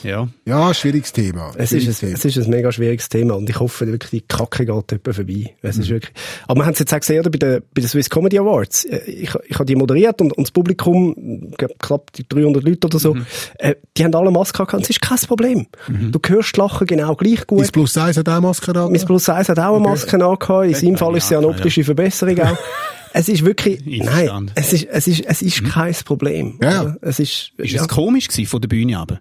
[0.03, 0.27] Ja.
[0.45, 1.51] Ja, schwieriges Thema.
[1.57, 4.21] Es Schwieriges ist, ein, es ist ein mega schwieriges Thema und ich hoffe wirklich, die
[4.27, 5.53] Kacke geht etwa vorbei.
[5.61, 5.81] Es Mhm.
[5.83, 6.13] ist wirklich,
[6.47, 8.85] aber wir haben es jetzt auch gesehen, oder, bei den, bei den Swiss Comedy Awards.
[8.85, 12.97] Äh, Ich, ich habe die moderiert und, und das Publikum, knapp die 300 Leute oder
[12.97, 12.99] Mhm.
[13.01, 13.15] so,
[13.59, 14.83] äh, die haben alle Maske gehabt.
[14.83, 15.67] Es ist kein Problem.
[15.87, 17.59] Du hörst Lachen genau gleich gut.
[17.59, 18.91] Miss Plus 1 hat auch Maske an.
[18.91, 20.65] Miss Plus 1 hat auch eine Maske angehabt.
[20.67, 22.57] In seinem Fall ist es ja eine optische Verbesserung auch.
[23.13, 26.53] Es ist wirklich, nein, es ist, es ist, es ist kein Problem.
[26.53, 26.57] Mhm.
[26.63, 26.95] Ja.
[27.01, 27.81] Es ist, Ist ja.
[27.81, 29.19] es komisch gewesen von der Bühne aber?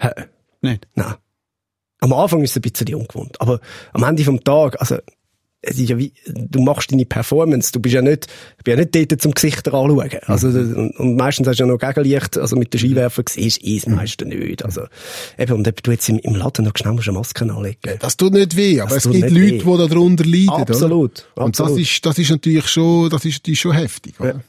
[0.62, 0.86] Nicht?
[0.94, 1.14] Nein.
[2.00, 3.40] Am Anfang ist es ein bisschen ungewohnt.
[3.40, 3.60] Aber
[3.92, 4.96] am Ende vom Tag, also,
[5.62, 8.76] es ist ja wie, du machst deine Performance, du bist ja nicht, du bist ja
[8.82, 10.08] nicht dort zum Gesichter anschauen.
[10.26, 13.60] Also, das- und, und meistens hast du ja noch Gegenlicht, also mit den Scheinwerfer siehst
[13.60, 14.64] du eh das meiste nicht.
[14.64, 14.84] Also,
[15.38, 18.32] eben, und du jetzt im, im Laden noch schnell musst eine Maske anlegen Das tut
[18.32, 19.58] nicht weh, aber Das es gibt Leute, weh.
[19.58, 20.48] die darunter leiden.
[20.48, 21.44] Absolut, Oder?
[21.44, 21.82] Und das absolut.
[21.82, 24.18] ist, das ist natürlich schon, das ist natürlich schon heftig.
[24.18, 24.28] Oder?
[24.30, 24.40] Ja,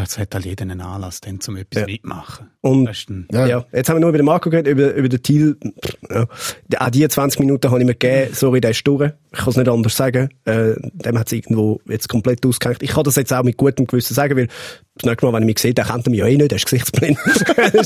[0.00, 1.86] jetzt hat halt jeder einen Anlass, dann zum etwas Ja.
[1.86, 2.48] mitmachen.
[2.60, 3.46] Und- dann, Ja.
[3.46, 3.64] Ja.
[3.72, 5.56] jetzt haben wir nur über den Marco geredet, über, über den Thiel.
[6.08, 6.26] Ja.
[6.68, 8.32] Die- Auch die 20 Minuten habe ich mir gegeben.
[8.34, 9.10] Sorry, der ist durch.
[9.32, 10.28] Ich kann es nicht anders sagen.
[10.44, 12.82] Äh, dem hat es irgendwo jetzt komplett ausgehängt.
[12.82, 14.48] Ich kann das jetzt auch mit gutem Gewissen sagen, weil
[15.02, 16.56] das nächste Mal, wenn ich mich sehe, der kennt er mich ja eh nicht, der
[16.56, 17.18] ist gesichtsblind.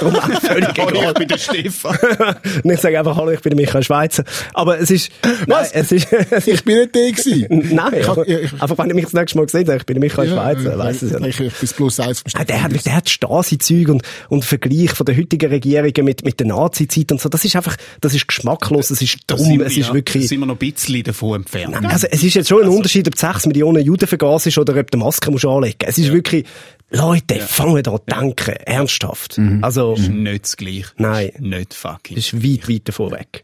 [0.00, 0.92] Darum auch völlig egal.
[1.08, 1.96] ich bin der Stefan.
[2.64, 4.24] Ich sage einfach, hallo, ich bin der Michael Schweizer.
[4.52, 5.10] Aber es ist,
[5.46, 7.46] nein, es ist, es Ich bin nicht der gewesen.
[7.74, 9.94] Nein, Ich hab- ich- einfach wenn ich mich das nächste Mal gesehen habe, ich bin
[9.94, 12.62] der Michael Schweizer, weiss es ja ich, ich, ich bin plus eins vom Ah, Der
[12.62, 17.12] hat, der hat Stasi-Zeug und, und Vergleich von der heutigen Regierungen mit, mit der Nazi-Zeit
[17.12, 17.28] und so.
[17.28, 20.28] Das ist einfach, das ist geschmacklos, es ist dumm, sind es ist ja, wirklich, da
[20.28, 21.76] sind wir noch ein bisschen davon entfernt.
[21.84, 24.76] also es ist jetzt schon ein Unterschied, ob du 6 Millionen Juden vergasen ist oder
[24.78, 25.76] ob du Maske musst anlegen.
[25.86, 26.44] Es ist wirklich,
[26.90, 28.54] Leute, fangen da an denken.
[28.66, 29.40] Ernsthaft.
[29.62, 30.86] Also, Ist nicht das Gleiche.
[30.96, 31.28] Nein.
[31.28, 32.16] Ist Nicht fucking.
[32.16, 33.42] ist weit, weit davon weg.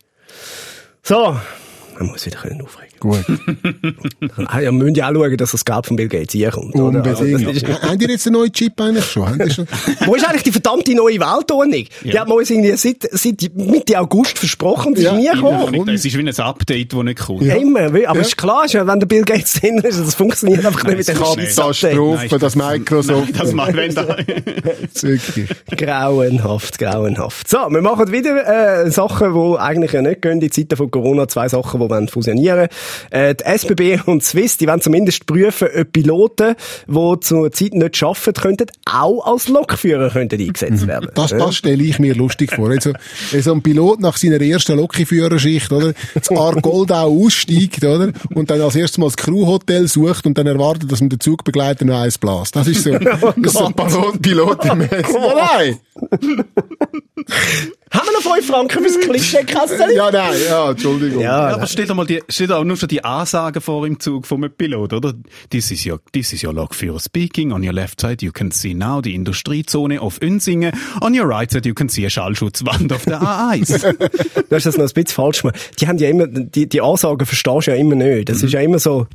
[1.03, 1.37] So.
[2.01, 2.91] Man muss wieder können aufregen.
[2.99, 3.25] Gut.
[4.47, 6.75] Ah, ja, wir müssen ja auch schauen, dass das Geld von Bill Gates hier kommt.
[6.75, 7.05] oder?
[7.05, 7.57] Also, Unbedingt.
[7.63, 9.27] ist- Haben die jetzt einen neuen Chip eigentlich schon?
[9.29, 9.67] Haben schon?
[10.07, 11.85] Wo ist eigentlich die verdammte neue Weltordnung?
[12.03, 15.35] Die hat man uns irgendwie seit, seit Mitte August versprochen, die ist Ja, nie ja.
[15.35, 15.89] gekommen.
[15.91, 17.43] Es ist wie ein Update, das nicht kommt.
[17.43, 17.57] Ja.
[17.57, 18.13] Immer, aber Ja.
[18.13, 21.09] ist klar, ist ja, wenn der Bill Gates drin ist, das funktioniert einfach Nein, nicht
[21.09, 21.45] mit dem ist Kabel.
[21.45, 23.29] Katastrophe, das Microsoft.
[23.33, 24.17] Nein, das mal, wenn da.
[25.03, 25.49] Wirklich.
[25.77, 27.49] Grauenhaft, grauenhaft.
[27.49, 31.29] So, wir machen wieder äh, Sachen, die eigentlich ja nicht gehen, in Zeiten von Corona,
[31.29, 32.69] zwei Sachen, die wollen fusionieren
[33.11, 36.55] äh, Die SBB und Swiss, die wollen zumindest prüfen, ob Piloten,
[36.87, 41.11] die zur Zeit nicht arbeiten könnten, auch als Lokführer könnten eingesetzt werden.
[41.15, 42.71] Das, das stelle ich mir lustig vor.
[42.71, 42.93] Also,
[43.41, 48.77] so ein Pilot nach seiner ersten Lokführerschicht, oder, zu Argoldau aussteigt, oder, und dann als
[48.77, 52.57] erstes mal das Crewhotel sucht und dann erwartet, dass man den Zugbegleiter noch eins blast.
[52.57, 55.15] Das ist so, das ist so ein Pilot, Pilotenmäßig.
[55.15, 55.79] Oh nein!
[57.93, 59.91] Haben wir noch 5 Franken fürs Klischee-Kasten?
[59.97, 61.21] Ja, nein, ja, Entschuldigung.
[61.21, 63.99] Ja, Ja, aber stell dir mal die, dir auch nur schon die Ansagen vor im
[63.99, 65.13] Zug vom Pilot, oder?
[65.51, 67.53] This is your, this is your Lokführer speaking.
[67.53, 70.73] On your left side you can see now die Industriezone auf Unsingen.
[71.01, 73.95] On your right side you can see a Schallschutzwand auf der A1.
[74.51, 75.81] Du hast das noch ein bisschen falsch gemacht.
[75.81, 78.29] Die haben ja immer, die, die Ansagen verstehst du ja immer nicht.
[78.29, 79.07] Das ist ja immer so,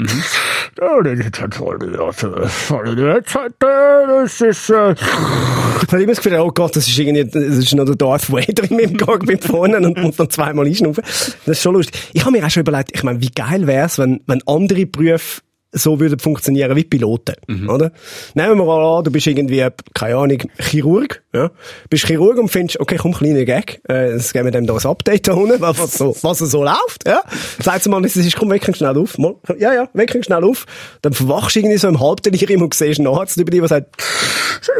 [3.63, 7.57] äh, das ist, äh, ich habe immer das Gefühl, oh Gott, das ist irgendwie, das
[7.57, 11.03] ist noch der Darth Vader in meinem Cockpit vorne und muss dann zweimal einschnaufen.
[11.03, 11.99] Das ist schon lustig.
[12.13, 15.41] Ich habe mir auch schon überlegt, ich meine, wie geil wär's, wenn, wenn andere Berufe
[15.71, 17.35] so würden funktionieren wie Piloten,
[17.69, 17.91] oder?
[18.33, 21.51] Nehmen wir mal an, du bist irgendwie, keine Ahnung, Chirurg, ja?
[21.89, 24.85] Bist Chirurg und findest, okay, komm, kleiner Gag, äh, jetzt geben wir dem da ein
[24.85, 27.21] Update da unten, was, was so, was so läuft, ja?
[27.61, 30.23] Sagst du mal, es ist, komm, weck ihn schnell auf, mal, ja, ja, weck ihn
[30.23, 30.65] schnell auf,
[31.01, 33.95] dann verwachst du irgendwie so im Halbdelirium und siehst einen Arzt über dich, der sagt,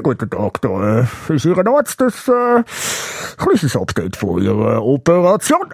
[0.01, 2.63] guten Tag, da, äh, ist Ihr Arzt, das, äh,
[3.37, 5.67] kleines Update von Ihrer Operation.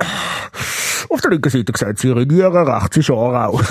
[1.12, 3.60] Auf der linken Seite sieht Sie Ihre Niere, rechts ist Aarau.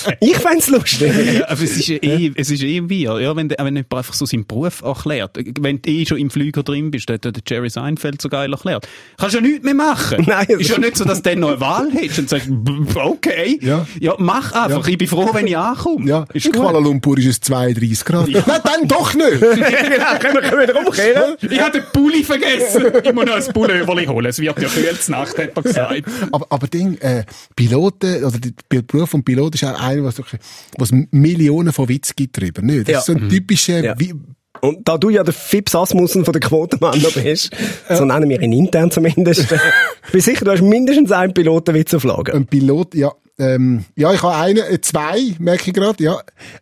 [0.20, 1.12] ich fänd's lustig.
[1.38, 4.14] Ja, aber es ist ja eh, es ist eh wir, ja, wenn, wenn jemand einfach
[4.14, 5.38] so seinen Beruf erklärt.
[5.60, 8.88] Wenn du eh schon im Flüger drin bist, der, der Jerry Seinfeld so geil erklärt.
[9.18, 10.24] Kannst ja nichts mehr machen.
[10.26, 12.48] Nein, ist ja nicht so, dass du dann noch eine Wahl hättest und sagst,
[12.94, 13.86] okay, Ja.
[14.00, 16.08] ja mach einfach, ich bin froh, wenn ich ankomme.
[16.08, 16.62] Ja, ist in gut.
[16.62, 18.28] Kuala Lumpur ist es 32 Grad.
[18.28, 19.40] Nein, dann doch nicht!
[19.40, 21.36] genau, können wir, können wir wieder umkehren?
[21.40, 22.84] Ich habe den Pulli vergessen.
[23.02, 24.26] Ich muss noch ein Pullover holen.
[24.26, 26.02] Es wird ja kühl zur Nacht, hat er gesagt.
[26.30, 27.24] Aber, aber Ding, äh,
[27.56, 30.40] Piloten, oder der Beruf vom Pilot ist auch einer, was, wirklich-
[30.78, 32.88] was Millionen von Witz gibt drüber, nicht?
[32.88, 32.98] Das Ja.
[33.00, 33.94] ist so ein typischer, Ja.
[33.98, 34.14] wie,
[34.60, 37.50] Und da du ja der Fips Asmussen von der Quotenmänner bist,
[37.90, 39.52] so nennen wir ihn intern zumindest,
[40.12, 42.34] bin sicher, du hast mindestens einen Pilotenwitz auf Lager.
[42.34, 46.18] ein Pilot, ja, ähm, ja, ich habe einen, äh, zwei, merke ich gerade, ja.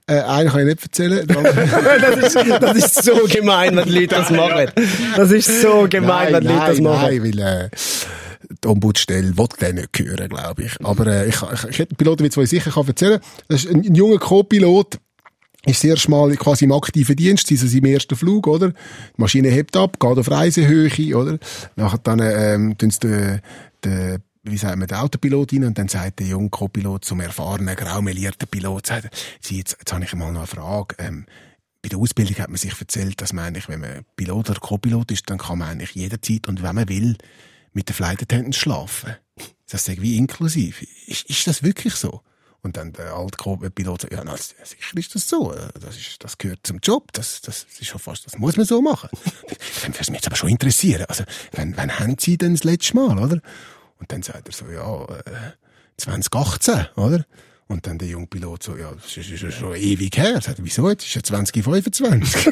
[0.07, 1.27] Äh, einen kann ich nicht erzählen.
[1.29, 4.71] das, ist, das ist so gemein, wenn die Leute das machen.
[5.17, 7.09] Das ist so gemein, wenn die Leute das machen.
[7.21, 7.69] Nein, weil, äh,
[8.63, 10.85] die Ombudsstelle will den nicht hören, glaube ich.
[10.85, 13.31] Aber äh, ich, ich, ich hätte Pilotenwitz, den ich sicher kann erzählen kann.
[13.49, 14.99] Das ist ein, ein junger Co-Pilot,
[15.67, 18.71] ist das erste Mal quasi im aktiven Dienst, also seinem ersten Flug, oder?
[18.71, 18.75] Die
[19.17, 21.39] Maschine hebt ab, geht auf Reisehöhe, oder?
[21.77, 23.41] Nachher dann, ähm, tun sie den,
[23.85, 27.77] den, wie sagt man, den Autopilot rein und dann sagt der junge Co-Pilot zum erfahrenen,
[27.77, 31.27] graumelierten Pilot, sagt, Sie, jetzt, jetzt habe ich mal noch eine Frage, ähm,
[31.83, 35.13] bei der Ausbildung hat man sich erzählt, dass man eigentlich, wenn man Pilot oder Co-Pilot
[35.13, 37.17] ist, dann kann man eigentlich jederzeit und wenn man will,
[37.73, 39.17] mit der Flight Attendant schlafen.
[39.71, 40.83] Das ist wie inklusiv.
[41.07, 42.23] Ist, ist das wirklich so?
[42.63, 45.55] Und dann der alte Co-Pilot sagt, ja, na, sicher ist das so.
[45.81, 47.11] Das, ist, das gehört zum Job.
[47.13, 49.09] Das, das ist schon fast, das muss man so machen.
[49.83, 51.07] Dann würde es mich jetzt aber schon interessieren.
[51.09, 53.41] Also, wann, wann haben Sie denn das letzte Mal, oder?
[53.99, 55.53] Und dann sagt er so, ja, äh,
[55.99, 57.25] 2018, oder?
[57.67, 60.35] Und dann der junge Pilot so, ja, das ist, ist schon ewig her.
[60.35, 60.89] Er sagt, wieso?
[60.91, 62.47] Jetzt ist ja 2025.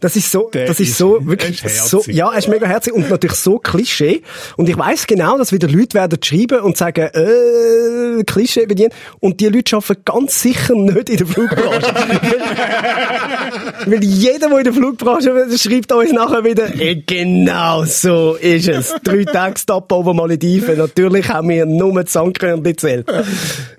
[0.00, 2.66] Das ist so, Der das ist, ist- so, wirklich ist so, ja, er ist mega
[2.66, 4.22] herzig und natürlich so Klischee.
[4.56, 8.90] Und ich weiss genau, dass wieder Leute werden schreiben und sagen, äh, Klischee bedienen.
[9.20, 11.94] Und die Leute arbeiten ganz sicher nicht in der Flugbranche.
[13.86, 18.68] Weil jeder, der in der Flugbranche arbeitet, schreibt uns nachher wieder, äh, genau so ist
[18.68, 18.94] es.
[19.02, 20.76] Drei Tage Stopover Malediven.
[20.78, 23.06] Natürlich haben wir nur die Sandkörnchen gezählt.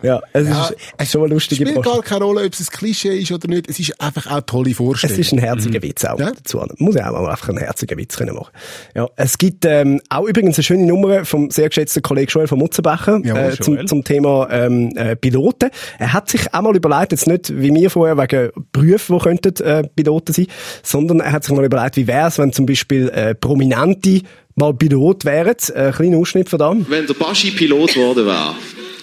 [0.02, 1.90] Ja, es Ja, ist schon eine lustige spielt Branche.
[1.90, 3.70] gar keine Rolle, ob es ein Klischee ist oder nicht.
[3.70, 5.16] Es ist einfach auch eine tolle Vorstellung.
[5.38, 6.32] Ein herziger Witz auch Ja.
[6.32, 6.62] dazu.
[6.78, 8.52] Muss ja auch mal einfach einen herzigen Witz können machen.
[8.96, 12.60] Ja, es gibt ähm, auch übrigens eine schöne Nummer vom sehr geschätzten Kollegen Joel von
[12.60, 15.70] Mutzenbecher Jawohl, äh, zum, zum Thema ähm, äh, Piloten.
[16.00, 19.64] Er hat sich auch mal überlegt, jetzt nicht wie wir vorher wegen Berufen, die könnten
[19.64, 20.48] äh, Piloten sein,
[20.84, 24.22] sondern er hat sich mal überlegt, wie wäre es, wenn zum Beispiel äh, Prominente
[24.56, 25.56] mal Pilot wären.
[25.74, 26.76] Äh, kleiner Ausschnitt von da.
[26.88, 28.56] Wenn der Baschi Pilot geworden wäre,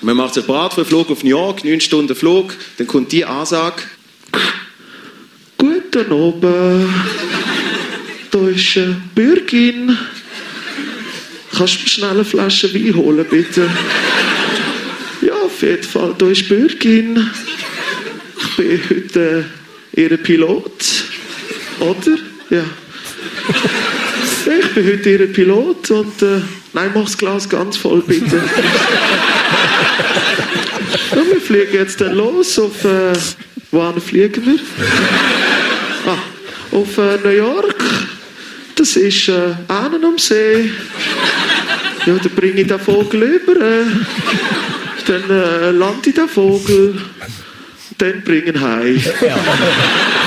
[0.02, 3.12] Man macht sich bereit für einen Flug auf New York, 9 Stunden Flug, dann kommt
[3.12, 3.76] die Ansage.
[5.94, 6.44] Guten Abend.
[8.32, 9.96] Da ist äh, Bürgin.
[11.56, 13.70] Kannst du mir schnell eine Flasche Wein holen, bitte?
[15.20, 16.12] Ja, auf jeden Fall.
[16.18, 17.30] Da ist Bürgin.
[18.36, 19.44] Ich bin heute
[19.94, 21.04] äh, Ihr Pilot.
[21.78, 22.18] Oder?
[22.50, 22.64] Ja.
[24.60, 26.40] Ich bin heute Ihr Pilot und äh,
[26.72, 28.42] nein, mach das Glas ganz voll, bitte.
[31.12, 33.12] ja, wir fliegen jetzt dann los auf, äh,
[33.70, 34.58] wohin fliegen wir?
[36.74, 37.82] Auf äh, New York.
[38.74, 40.70] Das ist äh, Ahnen am See.
[42.04, 43.52] Ja, dann bringe ich den Vogel über.
[43.52, 43.84] Äh,
[45.06, 47.00] dann äh, lande ich den Vogel.
[47.96, 49.00] Dann bringen heim.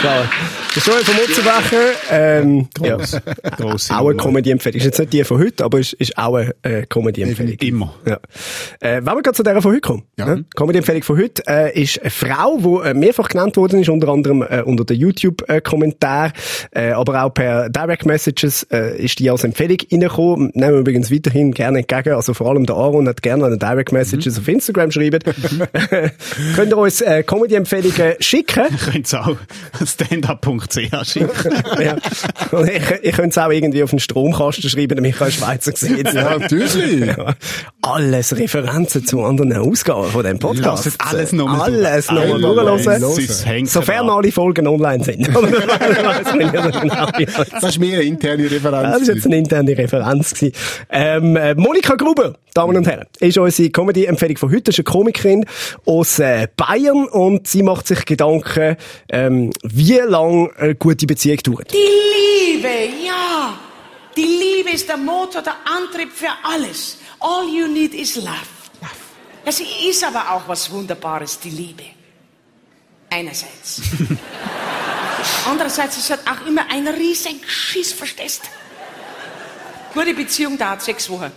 [0.01, 0.29] Klar.
[0.77, 4.15] Der Joel vom Mutzenbecher, ähm, ja, auch eine.
[4.15, 4.77] Comedy-Empfehlung.
[4.77, 7.57] Ist jetzt nicht die von heute, aber ist, ist auch eine äh, Comedy-Empfehlung.
[7.59, 7.95] Immer.
[8.05, 8.19] Ja.
[8.79, 10.03] Äh, wenn wir gerade zu der von heute kommen.
[10.19, 10.35] Ja.
[10.35, 10.45] Ne?
[10.55, 14.43] Comedy-Empfehlung von heute äh, ist eine Frau, die äh, mehrfach genannt worden ist, unter anderem
[14.43, 16.33] äh, unter den YouTube-Kommentaren,
[16.69, 20.51] äh, aber auch per Direct Messages äh, ist die als Empfehlung reingekommen.
[20.53, 22.13] Nehmen wir übrigens weiterhin gerne entgegen.
[22.13, 25.21] Also vor allem der Aaron hat gerne eine Direct Messages auf Instagram schreiben.
[26.55, 28.65] Könnt ihr uns äh, Comedy-Empfehlungen schicken?
[28.91, 29.37] Könnt ihr auch
[30.71, 31.53] stand-up.ch schicken.
[31.83, 31.95] ja.
[32.51, 36.13] Und ich, ich könnte es auch irgendwie auf den Stromkasten schreiben, der Michael Schweizer sieht.
[36.13, 37.05] Ja, natürlich.
[37.05, 37.33] Ja.
[37.81, 40.85] Alles Referenzen zu anderen Ausgaben von dem Podcast.
[40.85, 43.65] Lasst alles nochmal Alles nochmal durchhören.
[43.65, 45.27] Sofern alle Folgen online sind.
[45.27, 45.41] Genau,
[47.61, 48.99] das- ist mehr eine interne Referenz.
[48.99, 50.33] das war jetzt eine interne Referenz.
[50.33, 50.51] Gewesen.
[50.89, 54.63] Ähm, äh, Monika Gruber, Damen und Herren, ist unsere Comedy-Empfehlung von heute.
[54.63, 55.45] Das ist eine Komikerin
[55.85, 58.77] aus äh, Bayern und sie macht sich Gedanken,
[59.09, 61.71] ähm, wie lang eine gute Beziehung dauert.
[61.71, 63.57] Die Liebe, ja.
[64.15, 66.97] Die Liebe ist der Motor, der Antrieb für alles.
[67.19, 68.57] All you need is love.
[69.45, 71.83] Ja, sie ist aber auch was Wunderbares, die Liebe.
[73.09, 73.81] Einerseits.
[75.49, 78.41] Andererseits ist es auch immer ein riesen Schiss, verstehst?
[79.93, 81.31] Gute Beziehung dauert sechs Wochen.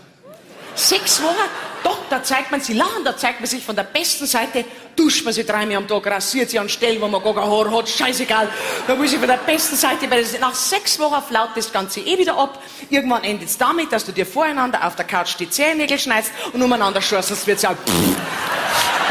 [0.75, 1.49] Sechs Wochen?
[1.85, 4.65] Doch, da zeigt man sie lachen, da zeigt man sich von der besten Seite,
[4.97, 7.71] duscht man sie dreimal am Tag, rasiert sie an Stellen, wo man gar kein Haar
[7.71, 8.49] hat, scheißegal.
[8.87, 12.19] Da muss ich von der besten Seite, weil nach sechs Wochen flaut das Ganze eh
[12.19, 12.63] wieder ab.
[12.89, 16.63] Irgendwann endet es damit, dass du dir voreinander auf der Couch die Zehennägel schneidest und
[16.63, 17.77] umeinander schaust, sonst wird es auch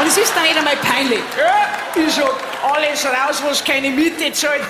[0.00, 1.20] und es ist dann nicht einmal peinlich.
[1.36, 2.30] Ja, ist schon
[2.62, 4.62] alles raus, was keine Miete zahlt.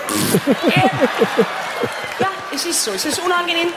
[2.18, 2.90] ja, es ist so.
[2.92, 3.68] Es ist unangenehm,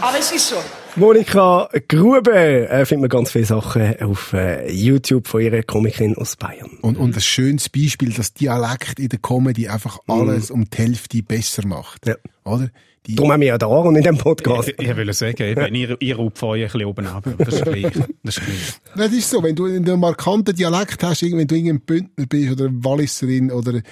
[0.00, 0.62] aber es ist so.
[0.96, 6.36] Monika Grube äh, findet man ganz viele Sachen auf äh, YouTube von ihrer Komikerin aus
[6.36, 6.70] Bayern.
[6.82, 11.20] Und, und ein schönes Beispiel, dass Dialekt in der Comedy einfach alles um die Hälfte
[11.24, 12.06] besser macht.
[12.06, 12.14] Ja.
[12.44, 12.70] Oder?
[13.06, 14.68] Die, Darum haben wir ja den Aaron in diesem Podcast.
[14.68, 17.24] Ich, ich will sagen, eben, ihr, ihr rupft euch ein bisschen oben ab.
[17.38, 17.92] Das ist gleich.
[18.22, 18.74] Das ist gleich.
[18.96, 22.66] das ist so, wenn du einen markanten Dialekt hast, wenn du irgendein Bündner bist oder
[22.66, 23.82] eine Walliserin oder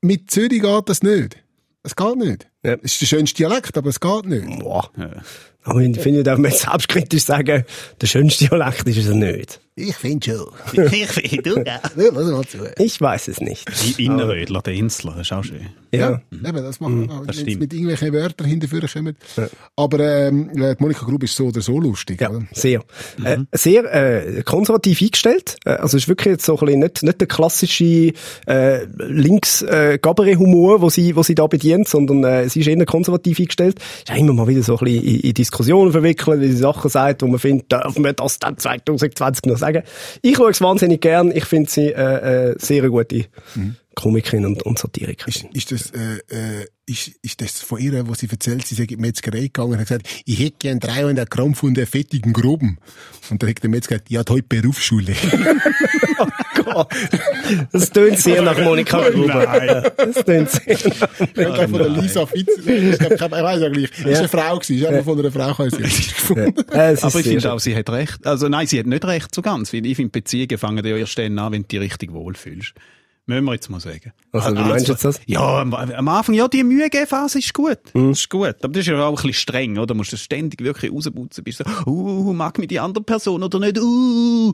[0.00, 1.36] mit Zürich geht das nicht.
[1.82, 2.48] Es geht nicht.
[2.62, 2.76] Ja.
[2.82, 4.58] Es ist der schönste Dialekt, aber es geht nicht.
[4.60, 4.90] Boah.
[5.62, 7.64] Aber ich finde, darf man selbstkritisch sagen,
[8.00, 9.60] der schönste Dialekt ist es nicht.
[9.80, 10.86] Ich finde schon.
[10.92, 12.58] Ich finde, du, Ja, lass mal zu.
[12.78, 13.66] Ich weiß es nicht.
[13.96, 15.68] Die Innerrödler, der Insler, das ist auch schön.
[15.92, 16.20] Ja.
[16.30, 17.60] Eben, das machen wir, wenn das stimmt.
[17.60, 19.16] mit irgendwelchen Wörtern hinterführen kommen.
[19.76, 22.20] Aber ähm, die Monika Grub ist so oder so lustig.
[22.20, 22.46] Ja, Oder?
[22.52, 22.82] sehr.
[23.24, 25.56] Äh, sehr äh, konservativ eingestellt.
[25.64, 28.12] Äh, also es ist wirklich jetzt so ein bisschen nicht, nicht der klassische
[28.46, 32.84] äh, links äh, humor wo sie, wo sie da bedient, sondern äh, sie ist eher
[32.84, 33.78] konservativ eingestellt.
[33.78, 36.90] Ist auch immer mal wieder so ein bisschen in, in Diskussionen verwickelt, wie sie Sachen
[36.90, 39.82] sagt, wo man findet, dürfen wir das dann 2020 noch sagen.
[40.22, 41.30] Ich schaue es wahnsinnig gern.
[41.34, 43.26] Ich finde sie äh, äh, sehr gute
[43.94, 45.50] Komikerin und, und Satirikerin.
[45.52, 48.82] Ist, ist das, äh, äh, ist, ist das von ihr, wo sie erzählt, sie sei
[48.82, 52.32] in die Metzgerei gegangen und hat gesagt, ich hätte gern 300 Gramm von der fettigen
[52.32, 52.78] Groben.
[53.30, 55.14] Und dann hat der Metzger gesagt, ja, heute Berufsschule.
[57.72, 59.64] Das tönt sehr nach Monika Gruber.
[59.64, 63.60] Ja, Das tönt sehr nach Ich glaube, von der Lisa Fitz, ich, glaub, ich weiß
[63.60, 63.90] ja gleich.
[63.90, 64.76] Das war eine Frau, gewesen.
[64.76, 66.54] ich habe von einer Frau kann ich richtig gefunden.
[66.72, 68.26] Äh, ist Aber ich finde auch, sie hat recht.
[68.26, 69.72] Also nein, sie hat nicht recht so ganz.
[69.72, 72.74] Weil ich finde, Beziehungen fangen ja erst dann an, wenn du dich richtig wohlfühlst.
[73.30, 74.12] Müssen wir jetzt mal sagen.
[74.32, 75.20] Also, wie meinst du jetzt das?
[75.26, 77.78] Ja, am, am Anfang, ja, die Mühe-Phase ist gut.
[77.94, 78.56] Das ist gut.
[78.62, 79.86] Aber das ist ja auch ein bisschen streng, oder?
[79.86, 81.44] Du musst das ständig wirklich rausputzen.
[81.44, 84.52] Bist so, uh, mag mich die andere Person oder nicht, uh.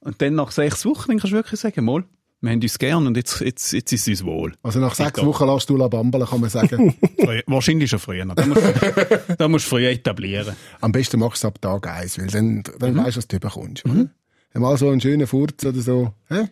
[0.00, 2.04] Und dann nach sechs Wochen, dann kannst du wirklich sagen, mal,
[2.42, 4.52] wir haben uns gern und jetzt, jetzt, jetzt ist es uns wohl.
[4.62, 5.24] Also nach sechs.
[5.24, 6.94] Wochen lässt du La Bambala, kann man sagen.
[7.46, 8.24] Wahrscheinlich schon früher.
[8.26, 10.54] Da musst, du- da musst du früher etablieren.
[10.80, 13.40] Am besten machst du es ab Tag eins, weil dann, dann weißt du, was du
[13.40, 13.84] bekommst.
[13.86, 14.10] Oder?
[14.58, 16.12] Mal so einen schönen Furz oder so.
[16.28, 16.48] Hä?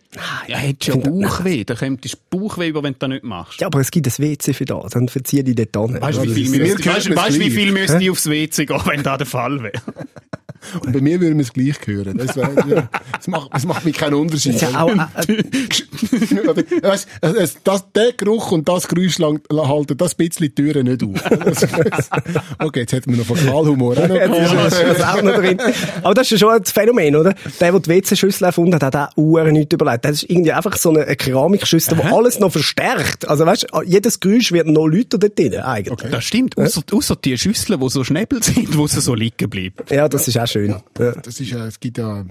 [0.47, 1.63] Ja, hättest ja Bauchweh.
[1.63, 3.59] Da kommt das Bauchweh über, wenn du das nicht machst.
[3.61, 6.01] Ja, aber es gibt ein WC für das, dann verzieh dich dort an.
[6.01, 7.53] Weißt du, wie viel, Mir müsste, gehört weißt, mir's weißt, wie gleich.
[7.53, 9.73] viel müsste ich aufs WC gehen, wenn das der Fall wäre?
[10.85, 12.17] Und bei mir würde man es gleich hören.
[12.17, 14.61] Das, wär, das, macht, das macht mich keinen Unterschied.
[14.61, 14.97] Ja, auch, äh,
[16.81, 21.03] Weißt, es- das, der Geruch und das Geräusch lang, halten das bisschen die Türen nicht
[21.03, 21.09] auf.
[22.59, 23.97] okay, jetzt hätten wir noch Fäkalhumor.
[23.97, 25.57] auch noch Das ist das auch noch drin.
[26.03, 27.33] Aber das ist schon ein Phänomen, oder?
[27.59, 30.05] Der, der die WC-Schüssel erfunden hat, hat auch Uhren nicht überlegt.
[30.05, 33.27] Das ist irgendwie einfach so eine, Keramikschüssel, die alles noch verstärkt.
[33.27, 36.11] Also weißt, jedes Geräusch wird noch lauter dort drin, eigentlich.
[36.11, 36.57] Das stimmt.
[36.57, 39.75] Ausser, ausser die Schüsseln, die so Schnäbel sind, wo sie so liegen bleiben.
[39.89, 40.75] Ja, das ist auch schön.
[40.99, 41.11] Ja.
[41.23, 42.25] Das ist, ja- es gibt ja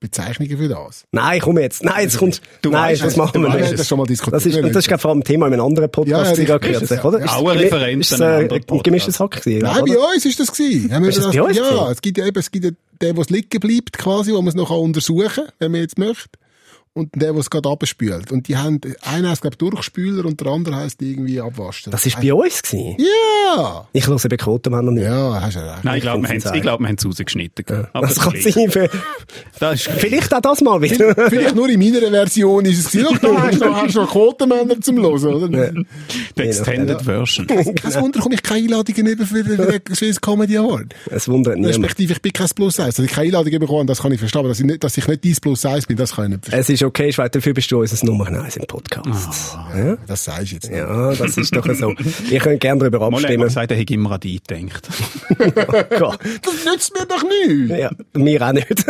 [0.00, 1.04] Bezeichnungen für das.
[1.12, 1.84] Nein, komm jetzt.
[1.84, 3.78] Nein, jetzt kommt, Du nein, weißt das machen wir nicht.
[3.78, 4.34] das schon mal diskutiert.
[4.34, 7.04] Das ist, das ist glaub, vor allem Thema in einem anderen Podcast, Ja, ja, kürzlich,
[7.04, 7.18] oder?
[7.30, 9.92] Auch eine Ist- Referenz ist, äh, ein gemischtes Hack gewesen, Nein, oder?
[9.94, 10.90] bei uns ist das gewesen.
[10.94, 11.92] Haben wir Ist das das, bei euch ja, gewesen?
[11.92, 12.70] es gibt ja eben, es gibt ja
[13.02, 16.30] den, der liegen bleibt quasi, wo man es noch untersuchen kann, wenn man jetzt möchte.
[17.00, 18.30] Und der, der es gerade abspült.
[18.30, 21.90] Und die haben, einer heißt, glaube Durchspüler und der andere heißt irgendwie Abwaschen.
[21.90, 22.96] Das ist bei uns gewesen.
[22.98, 23.88] Ja!
[23.92, 25.04] Ich höre bei Quotenmännern nicht.
[25.04, 25.82] Ja, hast du recht.
[25.84, 27.64] Nein, ich glaube, wir haben es ich glaub, wir haben's rausgeschnitten.
[27.92, 28.70] Aber Das kann sein.
[28.70, 28.90] Für,
[29.58, 31.14] Das ist vielleicht auch das mal wieder.
[31.30, 33.18] Vielleicht nur in meiner Version ist es gewesen.
[33.22, 35.48] Doch, da hast du hast noch Quotenmänner zum Hören, oder?
[36.36, 37.46] die Extended Version.
[37.46, 40.94] Kein Wunder, komme ich keine Einladungen über für den Swiss Comedy Award.
[41.10, 41.74] Es wundert niemand.
[41.76, 42.96] Respektive, ich bin kein Plus 1.
[42.96, 44.40] Dass ich keine Einladung bekommen das kann ich verstehen.
[44.40, 46.46] Aber dass ich nicht, dass ich nicht dein Plus 1 bin, das kann ich nicht
[46.46, 46.58] verstehen.
[46.90, 49.56] Es ist okay, Schweiz, dafür bist du unser Nummer 1 im Podcast.
[49.76, 49.96] Ja?
[50.08, 50.78] Das sagst du jetzt nicht.
[50.78, 51.94] ja, das ist doch so.
[52.28, 53.44] Ihr könnt gerne darüber Mal abstimmen.
[53.44, 54.88] gesagt, er hätte immer an dich gedacht.
[55.98, 56.18] Gott.
[56.42, 57.78] Das nützt mir doch nichts.
[57.78, 58.66] Ja, mir auch nicht.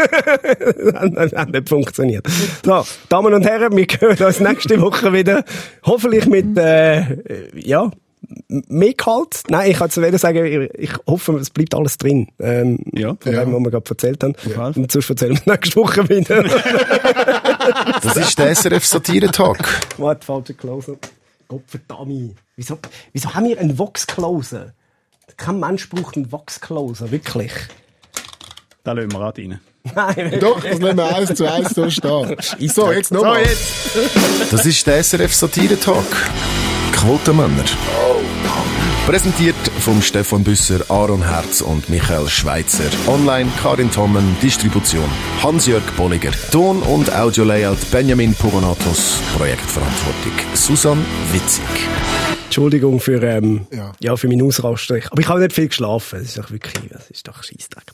[1.15, 2.27] das hat nicht funktioniert.
[2.65, 5.45] So, Damen und Herren, wir hören uns nächste Woche wieder.
[5.85, 7.05] Hoffentlich mit, äh,
[7.55, 7.91] ja,
[8.49, 9.43] mehr Gehalt.
[9.49, 12.29] Nein, ich kann zu sagen, ich- hoffe, es bleibt alles drin.
[12.39, 13.17] Ähm, Ja.
[13.21, 14.35] Von dem, was wir gerade erzählt haben.
[14.55, 14.67] Ja.
[14.69, 16.45] Und sonst erzählen wir nächste Woche wieder.
[18.03, 19.59] Das ist der SRF Satire-Talk.
[19.99, 20.95] Warte, falsche Closer.
[21.49, 22.37] Gottverdammt.
[22.57, 22.79] Wieso,
[23.13, 24.73] wieso haben wir einen Vox-Closer?
[25.37, 27.53] Kein Mensch braucht einen Vox-Closer, wirklich.
[28.83, 29.61] Da lassen wir rein.
[29.95, 32.37] Nein, Doch, das lassen wir eins zu eins so stehen.
[32.69, 33.43] So, jetzt So, nochmal.
[33.43, 33.63] jetzt.
[34.51, 36.07] Das ist der SRF Satire-Talk.
[37.01, 37.65] Quotenmänner.
[39.07, 42.85] Präsentiert vom Stefan Büsser, Aaron Herz und Michael Schweitzer.
[43.07, 45.09] Online Karin Tommen, Distribution
[45.43, 46.31] Hans-Jörg Bolliger.
[46.53, 49.19] Ton- und Audio-Layout Benjamin Pogonatos.
[49.37, 51.65] Projektverantwortung Susan Witzig.
[52.45, 53.93] Entschuldigung für, ähm, Ja.
[54.01, 54.17] ja.
[54.17, 54.99] für meinen Ausraster.
[55.11, 56.19] Aber ich habe nicht viel geschlafen.
[56.19, 57.85] Das ist doch wirklich, das ist doch Scheissdreck.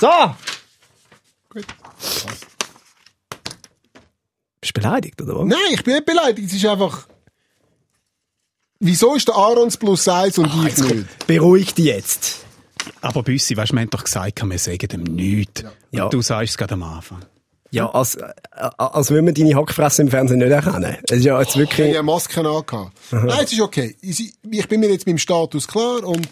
[0.00, 0.08] So!
[1.50, 1.66] Gut.
[4.60, 5.46] Bist du beleidigt, oder was?
[5.46, 6.48] Nein, ich bin nicht beleidigt.
[6.48, 7.08] Es ist einfach...
[8.78, 11.26] Wieso ist der Aarons plus 1 und ich nicht?
[11.26, 12.46] Beruhig dich jetzt.
[13.00, 15.64] Aber Büssi, weißt du, wir haben doch gesagt, wir sagen dem nichts.
[15.90, 16.04] Ja.
[16.04, 17.24] Und du sagst es gerade am Anfang.
[17.70, 18.32] Ja, als, äh,
[18.78, 20.96] als würden wir deine Hackfresse im Fernsehen nicht erkennen.
[21.08, 22.92] Es ist ja jetzt Ich habe wirklich, ja Masken angehabt.
[23.10, 23.96] Nein, es ist okay.
[24.00, 26.28] Ich, ich bin mir jetzt mit dem Status klar und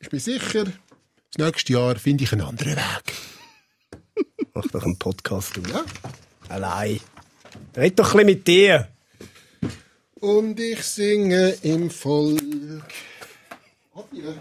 [0.00, 4.24] ich bin sicher, das nächste Jahr finde ich einen anderen Weg.
[4.54, 5.62] mach doch einen Podcast, du.
[5.62, 5.82] Ja?
[6.48, 7.00] Allein.
[7.76, 8.88] Red doch ein bisschen mit dir.
[10.24, 12.40] Und ich singe im Volk.
[13.94, 14.32] Adieu.